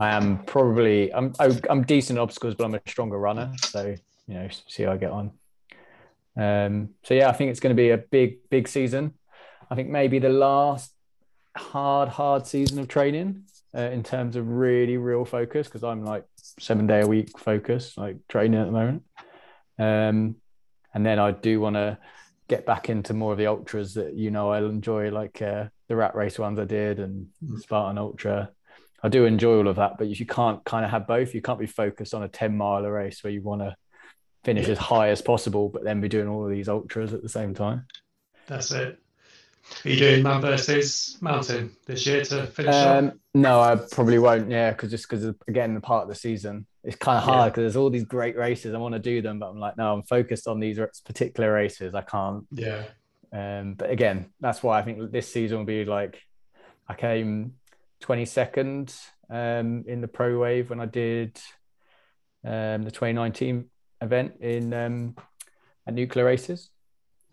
[0.00, 3.52] I am probably I'm I'm decent obstacles, but I'm a stronger runner.
[3.64, 3.94] So
[4.26, 5.30] you know, see how I get on.
[6.36, 9.14] Um, so yeah, I think it's going to be a big big season.
[9.70, 10.92] I think maybe the last
[11.56, 13.44] hard hard season of training
[13.74, 16.24] uh, in terms of really real focus because I'm like
[16.58, 19.02] seven day a week focus like training at the moment.
[19.78, 20.36] Um,
[20.94, 21.98] and then I do want to
[22.48, 25.96] get back into more of the ultras that you know I'll enjoy like uh, the
[25.96, 27.60] rat race ones I did and Mm.
[27.60, 28.50] Spartan Ultra.
[29.02, 31.34] I do enjoy all of that, but you can't kind of have both.
[31.34, 33.76] You can't be focused on a 10 mile race where you want to
[34.42, 37.28] finish as high as possible, but then be doing all of these ultras at the
[37.28, 37.86] same time.
[38.46, 38.98] That's it.
[39.84, 42.74] Are you doing man versus mountain this year to finish?
[42.74, 44.50] Um, no, I probably won't.
[44.50, 47.62] Yeah, because just because again, the part of the season, it's kind of hard because
[47.62, 48.74] there's all these great races.
[48.74, 51.94] I want to do them, but I'm like, no, I'm focused on these particular races.
[51.94, 52.46] I can't.
[52.52, 52.84] Yeah.
[53.32, 56.20] Um, but again, that's why I think this season will be like,
[56.88, 57.54] I came
[58.02, 58.96] 22nd
[59.30, 61.38] um, in the pro wave when I did
[62.44, 63.66] um, the 2019
[64.00, 65.16] event in um,
[65.86, 66.70] at Nuclear Races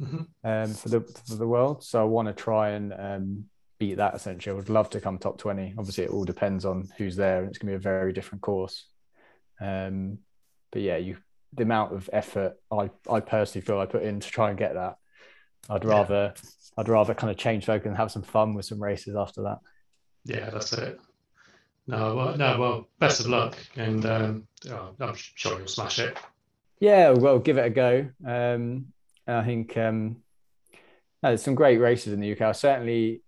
[0.01, 0.27] Mhm.
[0.43, 1.83] um, for the for the world.
[1.83, 3.45] So I want to try and um,
[3.79, 4.15] beat that.
[4.15, 5.75] Essentially, I would love to come top 20.
[5.77, 8.41] Obviously, it all depends on who's there, and it's going to be a very different
[8.41, 8.87] course.
[9.61, 10.19] Um,
[10.71, 11.17] but yeah, you
[11.53, 14.73] the amount of effort I I personally feel I put in to try and get
[14.73, 14.95] that.
[15.69, 15.89] I'd Yeah.
[15.89, 16.33] rather
[16.75, 19.59] I'd rather kind of change focus and have some fun with some races after that.
[20.25, 20.99] Yeah, that's it.
[21.85, 26.17] No, well, no, well, best of luck, and um, oh, I'm sure you'll smash it.
[26.79, 28.09] Yeah, well, give it a go.
[28.25, 28.93] Um,
[29.28, 30.17] I think um,
[31.21, 32.41] no, there's some great races in the UK.
[32.41, 33.21] I certainly,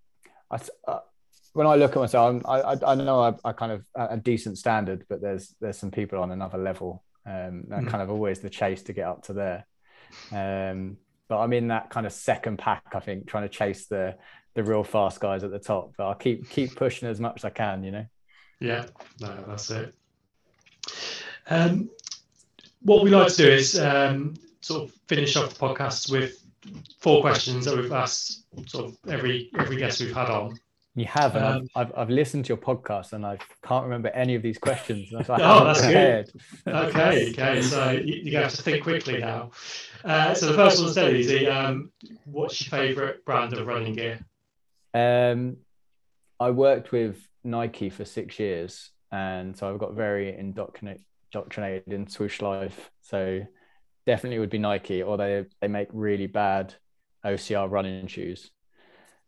[0.52, 1.00] I, uh,
[1.54, 4.58] when I look at myself, I'm, I, I know I, I kind of a decent
[4.58, 7.04] standard, but there's there's some people on another level.
[7.26, 7.88] Um, that Mm.
[7.90, 9.66] kind of always the chase to get up to there.
[10.32, 12.84] Um, but I'm in that kind of second pack.
[12.94, 14.16] I think trying to chase the
[14.54, 15.94] the real fast guys at the top.
[15.98, 17.84] But I'll keep keep pushing as much as I can.
[17.84, 18.06] You know.
[18.60, 18.86] Yeah,
[19.22, 19.96] no, that's it.
[21.48, 21.90] Um,
[22.82, 24.36] what we like to do is um,
[24.66, 26.44] sort of finish off the podcast with
[27.00, 30.58] four questions that we've asked sort of every every guest we've had on.
[30.96, 34.08] You have, and Um, I've, I've, I've listened to your podcast, and I can't remember
[34.10, 35.10] any of these questions.
[35.10, 36.42] So I Oh, haven't that's good.
[36.74, 39.52] Okay, okay, so you, you have to think quickly now.
[40.06, 41.48] Uh, so the first one's dead easy.
[41.48, 41.92] Um,
[42.24, 44.20] what's your favourite brand of running gear?
[44.94, 45.58] Um,
[46.40, 51.02] I worked with Nike for six years, and so I've got very indoctrinate,
[51.34, 52.90] indoctrinated in swoosh life.
[53.02, 53.42] So
[54.06, 56.74] definitely would be Nike, or they they make really bad
[57.26, 58.52] OCR running shoes.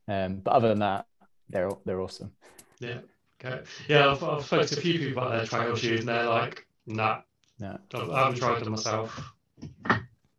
[0.08, 1.06] Um, but other than that,
[1.50, 2.32] they're they're awesome.
[2.80, 3.00] Yeah,
[3.44, 3.64] okay.
[3.88, 6.68] Yeah, I've, I've spoken to a few people about their trail shoes, and they're like,
[6.86, 7.22] nah,
[7.60, 7.78] No.
[7.94, 9.34] I haven't tried them myself.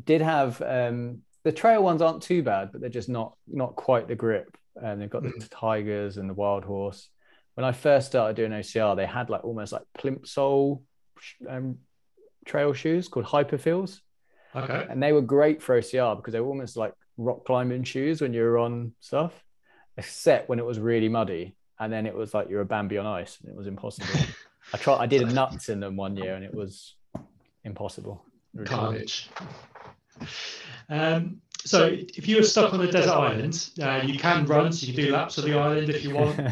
[0.05, 4.09] Did have um, the trail ones aren't too bad, but they're just not not quite
[4.09, 4.57] the grip.
[4.77, 5.51] And they've got the Mhm.
[5.51, 7.09] Kigers and the Wildhorse.
[7.55, 10.83] When I first started doing OCR, they had like almost like plimsoll
[11.49, 11.79] um,
[12.47, 14.01] trail shoes called Hyperfeels,
[14.55, 14.87] Okay.
[14.89, 18.33] and they were great for OCR because they were almost like rock climbing shoes when
[18.33, 19.33] you were on stuff,
[19.97, 23.07] except when it was really muddy, and then it was like you're a Bambi on
[23.07, 24.09] ice, and it was impossible.
[24.73, 26.95] I tried, I did a nuts in them one year, and it was
[27.65, 28.25] impossible.
[28.65, 29.31] Carnage.
[30.89, 34.87] Um, so if you were stuck on a desert island, uh, you can run, so
[34.87, 36.41] you can do laps of the island if you want.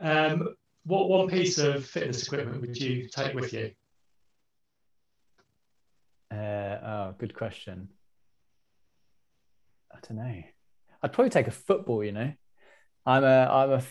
[0.00, 0.54] Um,
[0.84, 3.70] what one piece of fitness equipment would you take with you?
[6.34, 7.88] Uh, oh, good question.
[9.92, 10.42] I don't know.
[11.02, 12.02] I'd probably take a football.
[12.02, 12.32] You know,
[13.06, 13.82] I'm a, I'm a,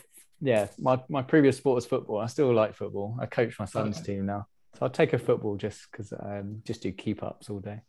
[0.42, 0.68] yeah.
[0.80, 2.20] My my previous sport was football.
[2.20, 3.18] I still like football.
[3.22, 4.14] I coach my son's Okay.
[4.16, 7.60] team now, so I'd take a football just because um, just do keep ups all
[7.60, 7.82] day.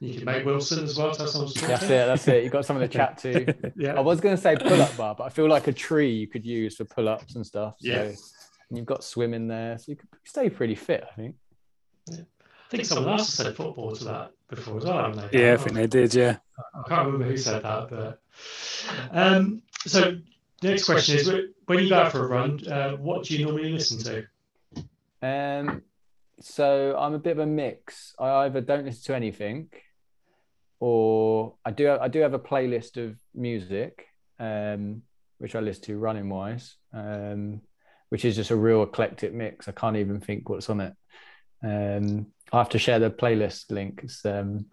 [0.00, 1.12] You can make Wilson as well.
[1.12, 1.88] To have someone to talk That's it.
[1.88, 2.42] That's it.
[2.42, 3.72] You've got someone to chat to.
[3.76, 3.94] Yeah.
[3.94, 6.26] I was going to say pull up bar, but I feel like a tree you
[6.26, 7.76] could use for pull ups and stuff.
[7.78, 8.02] So, Yeah.
[8.02, 11.04] and you've got swim in there, so you could stay pretty fit.
[11.08, 11.36] I think.
[12.10, 12.16] I
[12.72, 15.42] think someone else said football to that before as well, haven't they?
[15.42, 16.14] Yeah, I think they did.
[16.14, 16.38] Yeah.
[16.74, 18.20] I can't remember who said that, but
[19.10, 20.18] um, so
[20.60, 21.30] the next question is:
[21.66, 24.26] when you go out for a run, uh, what do you normally listen to?
[25.22, 25.82] Um,
[26.40, 28.14] so I'm a bit of a mix.
[28.18, 29.68] I either don't listen to anything,
[30.80, 31.90] or I do.
[31.90, 34.06] I do have a playlist of music,
[34.38, 35.02] um,
[35.38, 37.60] which I listen to running wise, um,
[38.08, 39.68] which is just a real eclectic mix.
[39.68, 40.94] I can't even think what's on it.
[41.62, 44.00] Um, I have to share the playlist link.
[44.04, 44.66] It's um,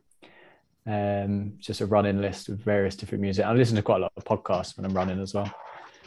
[0.85, 3.45] um, just a running list of various different music.
[3.45, 5.51] I listen to quite a lot of podcasts when I'm running as well.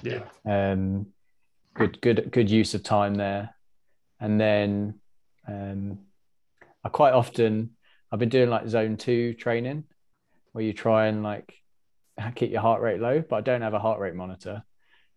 [0.02, 1.06] Yeah, um,
[1.74, 3.54] good good good use of time there.
[4.20, 5.00] And then
[5.48, 5.98] um,
[6.84, 7.70] i quite often
[8.10, 9.84] i've been doing like zone two training
[10.52, 11.54] where you try and like
[12.34, 14.62] keep your heart rate low but i don't have a heart rate monitor.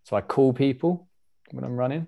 [0.03, 1.07] So i call people
[1.51, 2.07] when i'm running.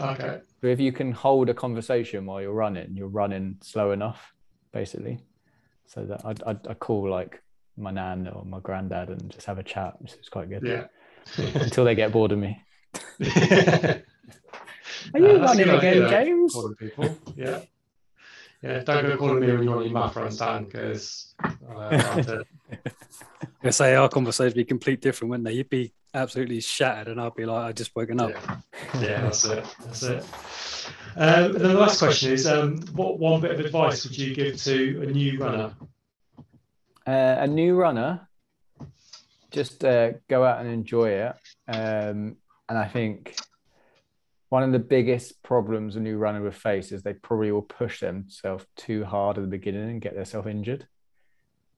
[0.00, 4.32] Okay, so if you can hold a conversation while you're running you're running slow enough
[4.72, 5.18] basically
[5.86, 7.42] so that i i i call like
[7.76, 10.86] my nan or my granddad and just have a chat which is quite good yeah.
[11.60, 12.62] until they get bored of me
[13.20, 14.02] Are
[15.14, 16.52] Are you running again, James?
[16.52, 17.60] Calling people, yeah.
[18.62, 21.96] Yeah, don't go calling me when you're on your math runs, Dan, because uh, I
[21.96, 22.44] have to-
[23.64, 25.54] I say our conversation would be complete different, wouldn't they?
[25.54, 28.30] You'd be absolutely shattered, and I'll be like, I just woken up.
[28.30, 29.64] Yeah, yeah that's it.
[29.84, 30.24] That's it.
[31.16, 34.34] Um, and then the last question is, um, what one bit of advice would you
[34.34, 35.74] give to a new runner?
[37.06, 38.28] Uh, a new runner,
[39.50, 41.34] just uh, go out and enjoy it.
[41.68, 42.36] Um,
[42.68, 43.36] and I think
[44.48, 48.00] one of the biggest problems a new runner will face is they probably will push
[48.00, 50.86] themselves too hard at the beginning and get themselves injured.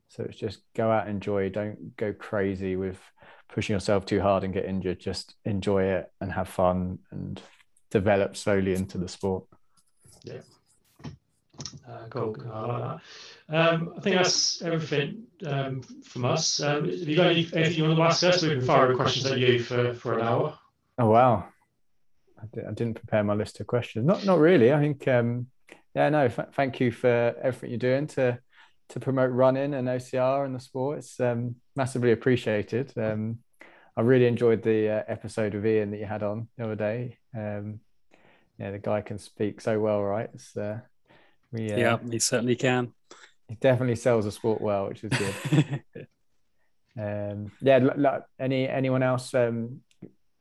[0.09, 1.49] So it's just go out and enjoy.
[1.49, 2.99] Don't go crazy with
[3.47, 4.99] pushing yourself too hard and get injured.
[4.99, 7.41] Just enjoy it and have fun and
[7.89, 9.45] develop slowly into the sport.
[10.23, 10.41] Yeah.
[11.87, 12.35] Uh, cool.
[12.51, 12.99] I like
[13.47, 13.55] that.
[13.55, 16.59] Um, I think that's everything um, from us.
[16.59, 18.41] Um, have you got any, anything you want to ask us?
[18.41, 20.57] We can fire questions at you for, for an hour.
[20.97, 21.45] Oh wow,
[22.41, 24.05] I, did, I didn't prepare my list of questions.
[24.05, 24.73] Not not really.
[24.73, 25.47] I think um,
[25.93, 26.25] yeah no.
[26.25, 28.39] F- thank you for everything you're doing to
[28.89, 30.99] to promote running and OCR and the sport.
[30.99, 32.93] It's um, massively appreciated.
[32.97, 33.39] Um,
[33.97, 37.17] I really enjoyed the uh, episode of Ian that you had on the other day.
[37.35, 37.79] Um,
[38.59, 40.29] yeah, the guy can speak so well, right?
[40.57, 40.77] Uh,
[41.51, 42.93] we, uh, yeah, he certainly can.
[43.47, 45.83] He definitely sells the sport well, which is good.
[46.99, 49.81] um, yeah, any anyone else um,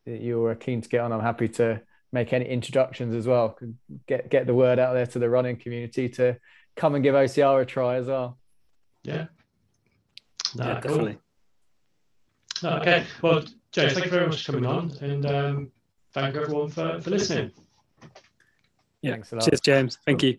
[0.07, 1.13] that you're keen to get on?
[1.13, 1.83] I'm happy to
[2.13, 3.59] make any introductions as well.
[4.07, 6.39] Get get the word out there to the running community to
[6.77, 8.39] come and give OCR a try as well.
[9.03, 9.27] Yeah.
[10.57, 11.19] No, yeah, definitely.
[12.61, 12.71] Cool.
[12.71, 13.05] Okay.
[13.23, 15.73] Well, James, thank you very much for coming on, and um,
[16.13, 17.51] thank everyone for, for listening.
[19.03, 19.13] Yeah.
[19.13, 19.45] Thanks a lot.
[19.45, 19.99] Cheers, James.
[20.07, 20.39] Thank you.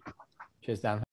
[0.62, 1.05] Cheers, Dan.